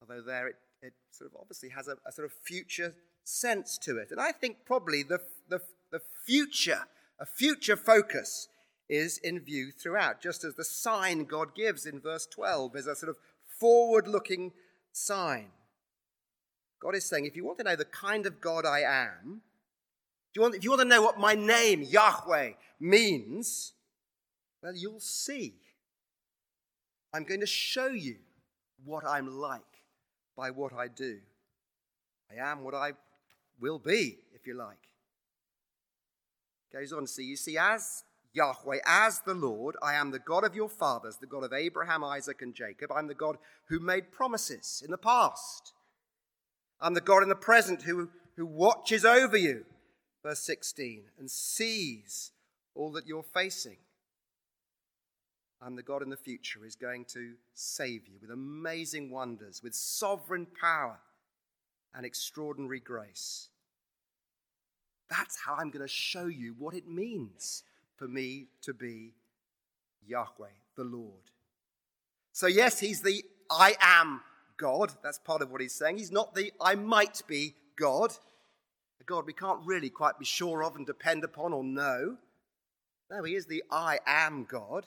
Although 0.00 0.22
there 0.22 0.48
it, 0.48 0.56
it 0.82 0.92
sort 1.10 1.30
of 1.30 1.40
obviously 1.40 1.70
has 1.70 1.88
a, 1.88 1.96
a 2.06 2.12
sort 2.12 2.26
of 2.26 2.32
future 2.32 2.94
sense 3.24 3.78
to 3.78 3.98
it. 3.98 4.10
And 4.10 4.20
I 4.20 4.32
think 4.32 4.58
probably 4.64 5.02
the, 5.02 5.20
the, 5.48 5.60
the 5.90 6.00
future, 6.24 6.82
a 7.18 7.26
future 7.26 7.76
focus 7.76 8.48
is 8.88 9.18
in 9.18 9.40
view 9.40 9.70
throughout, 9.70 10.20
just 10.22 10.44
as 10.44 10.54
the 10.54 10.64
sign 10.64 11.24
God 11.24 11.54
gives 11.54 11.84
in 11.84 12.00
verse 12.00 12.26
12 12.26 12.76
is 12.76 12.86
a 12.86 12.96
sort 12.96 13.10
of 13.10 13.16
forward 13.58 14.08
looking 14.08 14.52
sign. 14.92 15.48
God 16.80 16.94
is 16.94 17.04
saying, 17.04 17.26
if 17.26 17.36
you 17.36 17.44
want 17.44 17.58
to 17.58 17.64
know 17.64 17.76
the 17.76 17.84
kind 17.84 18.26
of 18.26 18.40
God 18.40 18.64
I 18.64 18.80
am, 18.80 19.42
if 20.30 20.36
you 20.36 20.42
want, 20.42 20.54
if 20.54 20.64
you 20.64 20.70
want 20.70 20.82
to 20.82 20.88
know 20.88 21.02
what 21.02 21.18
my 21.18 21.34
name, 21.34 21.82
Yahweh, 21.82 22.52
means, 22.78 23.72
well, 24.62 24.74
you'll 24.74 25.00
see. 25.00 25.54
I'm 27.12 27.24
going 27.24 27.40
to 27.40 27.46
show 27.46 27.88
you 27.88 28.16
what 28.84 29.04
I'm 29.04 29.38
like 29.38 29.62
by 30.36 30.50
what 30.50 30.72
I 30.72 30.88
do. 30.88 31.18
I 32.30 32.50
am 32.50 32.62
what 32.62 32.74
I 32.74 32.92
will 33.60 33.78
be, 33.78 34.18
if 34.34 34.46
you 34.46 34.54
like. 34.54 34.76
Goes 36.72 36.92
on 36.92 37.06
see, 37.06 37.24
you 37.24 37.36
see, 37.36 37.56
as 37.56 38.04
Yahweh, 38.34 38.78
as 38.86 39.20
the 39.20 39.34
Lord, 39.34 39.76
I 39.82 39.94
am 39.94 40.10
the 40.10 40.18
God 40.18 40.44
of 40.44 40.54
your 40.54 40.68
fathers, 40.68 41.16
the 41.16 41.26
God 41.26 41.44
of 41.44 41.52
Abraham, 41.52 42.04
Isaac, 42.04 42.42
and 42.42 42.54
Jacob. 42.54 42.92
I'm 42.92 43.08
the 43.08 43.14
God 43.14 43.38
who 43.68 43.80
made 43.80 44.12
promises 44.12 44.82
in 44.84 44.90
the 44.90 44.98
past 44.98 45.72
I'm 46.80 46.94
the 46.94 47.00
God 47.00 47.22
in 47.22 47.28
the 47.28 47.34
present 47.34 47.82
who, 47.82 48.10
who 48.36 48.46
watches 48.46 49.04
over 49.04 49.36
you 49.36 49.64
verse 50.22 50.40
16, 50.40 51.04
and 51.18 51.30
sees 51.30 52.32
all 52.74 52.92
that 52.92 53.06
you're 53.06 53.22
facing. 53.22 53.76
I'm 55.60 55.74
the 55.74 55.82
God 55.82 56.02
in 56.02 56.10
the 56.10 56.16
future 56.16 56.60
who's 56.62 56.76
going 56.76 57.04
to 57.06 57.34
save 57.54 58.06
you 58.06 58.18
with 58.20 58.30
amazing 58.30 59.10
wonders, 59.10 59.62
with 59.62 59.74
sovereign 59.74 60.46
power 60.60 60.98
and 61.94 62.06
extraordinary 62.06 62.78
grace. 62.78 63.48
That's 65.10 65.38
how 65.44 65.54
I'm 65.54 65.70
going 65.70 65.86
to 65.86 65.92
show 65.92 66.26
you 66.26 66.54
what 66.58 66.74
it 66.74 66.86
means 66.86 67.64
for 67.96 68.06
me 68.06 68.46
to 68.62 68.74
be 68.74 69.14
Yahweh, 70.06 70.48
the 70.76 70.84
Lord. 70.84 71.32
So, 72.32 72.46
yes, 72.46 72.78
he's 72.78 73.00
the 73.00 73.24
I 73.50 73.74
am 73.80 74.20
God. 74.58 74.92
That's 75.02 75.18
part 75.18 75.42
of 75.42 75.50
what 75.50 75.60
he's 75.60 75.72
saying. 75.72 75.98
He's 75.98 76.12
not 76.12 76.34
the 76.34 76.52
I 76.60 76.74
might 76.74 77.22
be 77.26 77.54
God, 77.76 78.12
a 79.00 79.04
God 79.04 79.24
we 79.26 79.32
can't 79.32 79.64
really 79.64 79.90
quite 79.90 80.18
be 80.18 80.24
sure 80.24 80.62
of 80.62 80.76
and 80.76 80.86
depend 80.86 81.24
upon 81.24 81.52
or 81.52 81.64
know. 81.64 82.16
No, 83.10 83.22
he 83.22 83.34
is 83.34 83.46
the 83.46 83.64
I 83.70 84.00
am 84.06 84.46
God. 84.48 84.86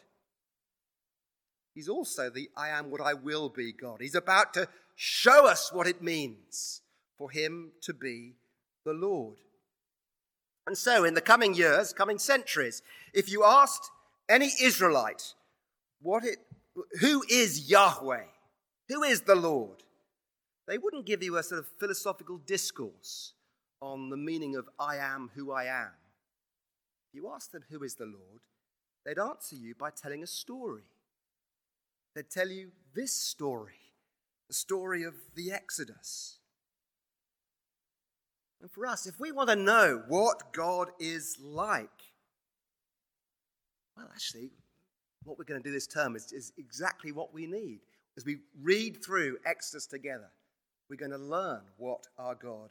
He's 1.74 1.90
also 1.90 2.30
the 2.30 2.50
I 2.56 2.70
am 2.70 2.92
what 2.92 3.02
I 3.02 3.14
will 3.14 3.50
be 3.50 3.72
God. 3.72 4.02
He's 4.02 4.16
about 4.16 4.54
to 4.54 4.68
show 4.96 5.48
us 5.48 5.72
what 5.74 5.88
it 5.88 6.02
means 6.02 6.82
for 7.18 7.32
him 7.32 7.72
to 7.82 7.94
be 7.94 8.36
the 8.86 8.94
Lord. 8.94 9.38
And 10.68 10.78
so, 10.78 11.04
in 11.04 11.16
the 11.16 11.22
coming 11.22 11.56
years, 11.56 11.94
coming 11.94 12.20
centuries, 12.20 12.84
if 13.14 13.32
you 13.32 13.44
asked 13.44 13.90
any 14.30 14.52
Israelite 14.62 15.34
what 16.02 16.24
it, 16.24 16.38
who 17.00 17.24
is 17.30 17.70
Yahweh, 17.70 18.26
who 18.92 19.04
is 19.04 19.22
the 19.22 19.36
Lord, 19.36 19.84
they 20.68 20.78
wouldn't 20.78 21.06
give 21.06 21.24
you 21.24 21.38
a 21.38 21.44
sort 21.44 21.60
of 21.60 21.68
philosophical 21.80 22.38
discourse 22.38 23.34
on 23.82 24.10
the 24.10 24.18
meaning 24.18 24.58
of 24.58 24.68
I 24.78 24.98
am 24.98 25.32
who 25.34 25.54
I 25.54 25.66
am. 25.66 25.94
You 27.14 27.32
ask 27.34 27.52
them 27.52 27.64
who 27.70 27.84
is 27.84 27.96
the 27.96 28.06
Lord, 28.06 28.42
they'd 29.06 29.18
answer 29.18 29.56
you 29.56 29.76
by 29.76 29.92
telling 29.92 30.24
a 30.24 30.28
story. 30.28 30.84
They'd 32.16 32.30
tell 32.30 32.50
you 32.50 32.72
this 32.94 33.14
story, 33.14 33.80
the 34.50 34.54
story 34.54 35.04
of 35.04 35.14
the 35.36 35.54
Exodus. 35.54 36.40
And 38.62 38.70
for 38.70 38.86
us, 38.86 39.08
if 39.08 39.20
we 39.22 39.32
want 39.32 39.50
to 39.50 39.56
know 39.56 40.04
what 40.10 40.52
God 40.52 40.90
is 41.00 41.38
like, 41.42 41.90
well, 43.96 44.10
actually, 44.14 44.52
what 45.24 45.38
we're 45.38 45.46
going 45.46 45.64
to 45.64 45.68
do 45.68 45.74
this 45.74 45.88
term 45.88 46.18
is, 46.18 46.34
is 46.34 46.52
exactly 46.58 47.14
what 47.14 47.34
we 47.34 47.48
need. 47.48 47.80
As 48.22 48.26
we 48.28 48.38
read 48.62 49.04
through 49.04 49.40
Exodus 49.48 49.88
together, 49.88 50.30
we're 50.88 50.96
going 50.96 51.10
to 51.10 51.18
learn 51.18 51.62
what 51.78 52.06
our 52.20 52.36
God 52.36 52.70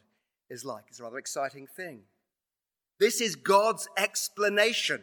is 0.48 0.64
like. 0.64 0.84
It's 0.86 1.00
a 1.00 1.02
rather 1.02 1.18
exciting 1.18 1.66
thing. 1.66 2.02
This 3.00 3.20
is 3.20 3.34
God's 3.34 3.88
explanation 3.96 5.02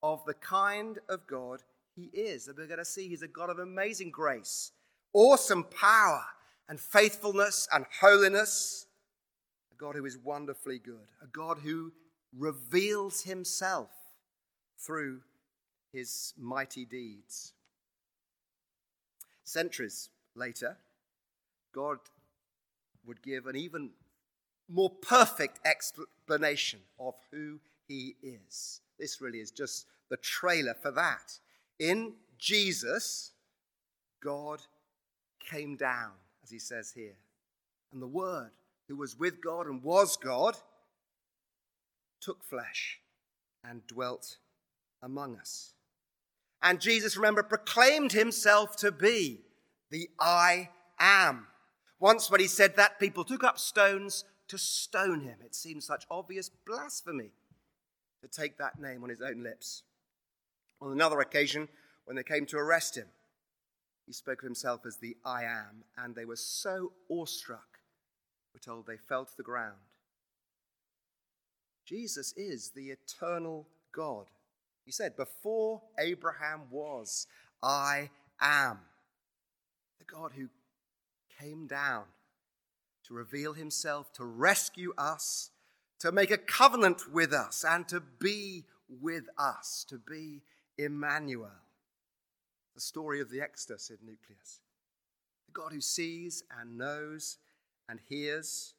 of 0.00 0.24
the 0.26 0.34
kind 0.34 1.00
of 1.08 1.26
God 1.26 1.64
He 1.96 2.04
is. 2.12 2.46
And 2.46 2.56
we're 2.56 2.68
going 2.68 2.78
to 2.78 2.84
see 2.84 3.08
He's 3.08 3.22
a 3.22 3.26
God 3.26 3.50
of 3.50 3.58
amazing 3.58 4.12
grace, 4.12 4.70
awesome 5.12 5.64
power, 5.64 6.22
and 6.68 6.78
faithfulness 6.78 7.66
and 7.72 7.84
holiness 8.00 8.86
A 9.72 9.74
God 9.74 9.96
who 9.96 10.04
is 10.06 10.16
wonderfully 10.16 10.78
good, 10.78 11.08
a 11.20 11.26
God 11.26 11.58
who 11.64 11.90
reveals 12.32 13.22
himself 13.22 13.90
through 14.78 15.22
his 15.92 16.32
mighty 16.38 16.84
deeds. 16.84 17.54
Centuries 19.48 20.10
later, 20.34 20.76
God 21.74 21.98
would 23.06 23.22
give 23.22 23.46
an 23.46 23.56
even 23.56 23.90
more 24.68 24.90
perfect 24.90 25.58
explanation 25.64 26.80
of 27.00 27.14
who 27.30 27.58
he 27.86 28.16
is. 28.22 28.82
This 28.98 29.22
really 29.22 29.38
is 29.38 29.50
just 29.50 29.86
the 30.10 30.18
trailer 30.18 30.74
for 30.74 30.90
that. 30.90 31.38
In 31.78 32.12
Jesus, 32.36 33.32
God 34.22 34.60
came 35.40 35.76
down, 35.76 36.12
as 36.44 36.50
he 36.50 36.58
says 36.58 36.92
here. 36.94 37.16
And 37.90 38.02
the 38.02 38.06
Word 38.06 38.50
who 38.86 38.96
was 38.96 39.18
with 39.18 39.40
God 39.40 39.66
and 39.66 39.82
was 39.82 40.18
God, 40.18 40.56
took 42.20 42.44
flesh 42.44 43.00
and 43.64 43.86
dwelt 43.86 44.36
among 45.02 45.36
us. 45.38 45.72
And 46.62 46.80
Jesus, 46.80 47.16
remember, 47.16 47.42
proclaimed 47.42 48.12
himself 48.12 48.76
to 48.76 48.90
be 48.90 49.40
the 49.90 50.08
I 50.18 50.70
am. 50.98 51.46
Once, 52.00 52.30
when 52.30 52.40
he 52.40 52.46
said 52.46 52.76
that, 52.76 53.00
people 53.00 53.24
took 53.24 53.44
up 53.44 53.58
stones 53.58 54.24
to 54.48 54.58
stone 54.58 55.20
him. 55.20 55.36
It 55.44 55.54
seemed 55.54 55.82
such 55.82 56.06
obvious 56.10 56.50
blasphemy 56.66 57.30
to 58.22 58.28
take 58.28 58.58
that 58.58 58.80
name 58.80 59.02
on 59.02 59.10
his 59.10 59.22
own 59.22 59.42
lips. 59.42 59.82
On 60.80 60.92
another 60.92 61.20
occasion, 61.20 61.68
when 62.04 62.16
they 62.16 62.22
came 62.22 62.46
to 62.46 62.56
arrest 62.56 62.96
him, 62.96 63.06
he 64.06 64.12
spoke 64.12 64.42
of 64.42 64.46
himself 64.46 64.86
as 64.86 64.96
the 64.96 65.16
I 65.24 65.44
am, 65.44 65.84
and 65.96 66.14
they 66.14 66.24
were 66.24 66.36
so 66.36 66.92
awestruck 67.10 67.68
we're 68.58 68.74
told 68.74 68.86
they 68.86 68.96
fell 68.96 69.24
to 69.24 69.36
the 69.36 69.42
ground. 69.42 69.76
Jesus 71.84 72.34
is 72.36 72.70
the 72.70 72.90
eternal 72.90 73.66
God. 73.92 74.26
He 74.88 74.92
said, 74.92 75.16
Before 75.16 75.82
Abraham 75.98 76.62
was, 76.70 77.26
I 77.62 78.08
am. 78.40 78.78
The 79.98 80.06
God 80.06 80.32
who 80.34 80.48
came 81.38 81.66
down 81.66 82.04
to 83.04 83.12
reveal 83.12 83.52
himself, 83.52 84.10
to 84.14 84.24
rescue 84.24 84.94
us, 84.96 85.50
to 85.98 86.10
make 86.10 86.30
a 86.30 86.38
covenant 86.38 87.12
with 87.12 87.34
us, 87.34 87.66
and 87.68 87.86
to 87.88 88.00
be 88.00 88.64
with 88.88 89.24
us, 89.36 89.84
to 89.90 89.98
be 89.98 90.40
Emmanuel. 90.78 91.50
The 92.74 92.80
story 92.80 93.20
of 93.20 93.28
the 93.28 93.42
Exodus 93.42 93.90
in 93.90 93.98
Nucleus. 94.00 94.60
The 95.48 95.52
God 95.52 95.74
who 95.74 95.82
sees 95.82 96.42
and 96.58 96.78
knows 96.78 97.36
and 97.90 98.00
hears, 98.08 98.72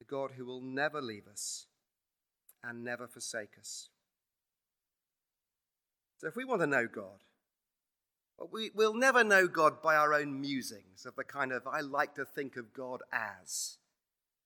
the 0.00 0.04
God 0.04 0.32
who 0.36 0.44
will 0.44 0.60
never 0.60 1.00
leave 1.00 1.26
us 1.26 1.64
and 2.62 2.84
never 2.84 3.06
forsake 3.06 3.56
us. 3.58 3.88
So, 6.18 6.26
if 6.26 6.36
we 6.36 6.44
want 6.44 6.60
to 6.60 6.66
know 6.66 6.86
God, 6.86 7.22
we, 8.52 8.70
will 8.74 8.94
never 8.94 9.24
know 9.24 9.48
God 9.48 9.82
by 9.82 9.96
our 9.96 10.14
own 10.14 10.40
musings 10.40 11.06
of 11.06 11.16
the 11.16 11.24
kind 11.24 11.52
of 11.52 11.66
I 11.66 11.80
like 11.80 12.14
to 12.16 12.24
think 12.24 12.56
of 12.56 12.72
God 12.72 13.02
as. 13.12 13.78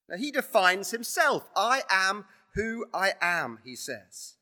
Now, 0.08 0.16
he 0.16 0.30
defines 0.30 0.90
himself. 0.90 1.48
I 1.56 1.82
am 1.90 2.26
who 2.54 2.86
I 2.92 3.12
am, 3.20 3.58
he 3.64 3.76
says. 3.76 4.34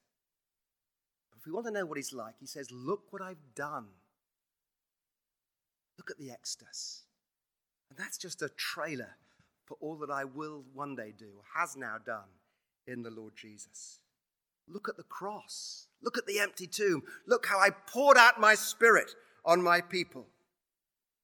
But 1.31 1.39
if 1.41 1.47
we 1.47 1.53
want 1.53 1.67
to 1.67 1.73
know 1.73 1.87
what 1.87 1.99
he's 1.99 2.13
like, 2.13 2.35
he 2.41 2.47
says, 2.47 2.71
Look 2.71 3.13
what 3.13 3.23
I've 3.23 3.55
done. 3.55 3.87
Look 5.99 6.11
at 6.11 6.19
the 6.19 6.31
Exodus. 6.31 7.03
And 7.91 7.99
that's 7.99 8.19
just 8.19 8.43
a 8.43 8.49
trailer 8.49 9.17
for 9.67 9.77
all 9.81 9.97
that 9.99 10.11
I 10.11 10.25
will 10.25 10.65
one 10.73 10.97
day 10.97 11.13
do, 11.17 11.43
has 11.55 11.77
now 11.77 11.97
done 12.05 12.31
in 12.87 13.03
the 13.03 13.11
Lord 13.11 13.35
Jesus. 13.37 14.01
Look 14.67 14.89
at 14.89 14.97
the 14.97 15.03
cross. 15.03 15.89
Look 16.03 16.19
at 16.19 16.27
the 16.27 16.41
empty 16.41 16.67
tomb. 16.67 17.03
Look 17.27 17.47
how 17.47 17.59
I 17.59 17.71
poured 17.71 18.17
out 18.17 18.41
my 18.41 18.55
spirit 18.55 19.11
on 19.45 19.63
my 19.63 19.81
people. 19.81 20.27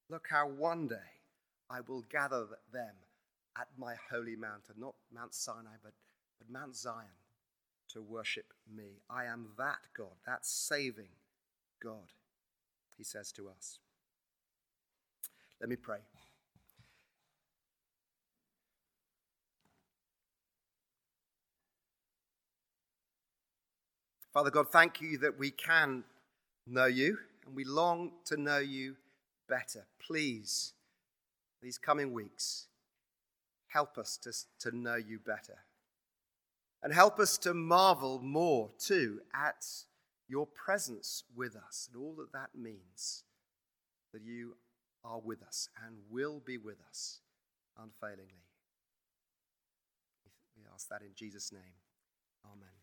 Look 0.09 0.27
how 0.29 0.47
one 0.47 0.87
day 0.87 0.95
I 1.69 1.81
will 1.81 2.03
gather 2.09 2.45
them 2.71 2.93
at 3.59 3.67
my 3.77 3.95
holy 4.11 4.35
mountain, 4.35 4.75
not 4.77 4.95
Mount 5.13 5.33
Sinai, 5.33 5.75
but, 5.83 5.93
but 6.37 6.49
Mount 6.49 6.75
Zion, 6.75 7.05
to 7.89 8.01
worship 8.01 8.53
me. 8.73 9.01
I 9.09 9.25
am 9.25 9.47
that 9.57 9.79
God, 9.97 10.15
that 10.25 10.45
saving 10.45 11.09
God, 11.81 12.13
he 12.97 13.03
says 13.03 13.31
to 13.33 13.49
us. 13.49 13.79
Let 15.59 15.69
me 15.69 15.75
pray. 15.75 15.99
Father 24.37 24.51
God, 24.51 24.69
thank 24.69 25.01
you 25.01 25.17
that 25.17 25.39
we 25.39 25.49
can 25.49 26.03
know 26.67 26.85
you 26.85 27.17
and 27.43 27.55
we 27.55 27.63
long 27.63 28.11
to 28.25 28.37
know 28.37 28.59
you 28.59 28.95
better. 29.49 29.87
Please, 29.99 30.73
these 31.59 31.79
coming 31.79 32.13
weeks, 32.13 32.67
help 33.69 33.97
us 33.97 34.15
to, 34.17 34.31
to 34.59 34.77
know 34.77 34.93
you 34.93 35.17
better. 35.17 35.57
And 36.83 36.93
help 36.93 37.17
us 37.19 37.39
to 37.39 37.55
marvel 37.55 38.19
more, 38.19 38.69
too, 38.77 39.21
at 39.33 39.65
your 40.27 40.45
presence 40.45 41.23
with 41.35 41.55
us 41.55 41.89
and 41.91 41.99
all 41.99 42.13
that 42.19 42.31
that 42.31 42.49
means. 42.55 43.23
That 44.13 44.21
you 44.21 44.55
are 45.03 45.19
with 45.19 45.41
us 45.41 45.67
and 45.83 45.95
will 46.11 46.43
be 46.45 46.59
with 46.59 46.77
us 46.87 47.21
unfailingly. 47.75 48.45
We 50.55 50.61
ask 50.71 50.87
that 50.89 51.01
in 51.01 51.15
Jesus' 51.15 51.51
name. 51.51 51.73
Amen. 52.45 52.76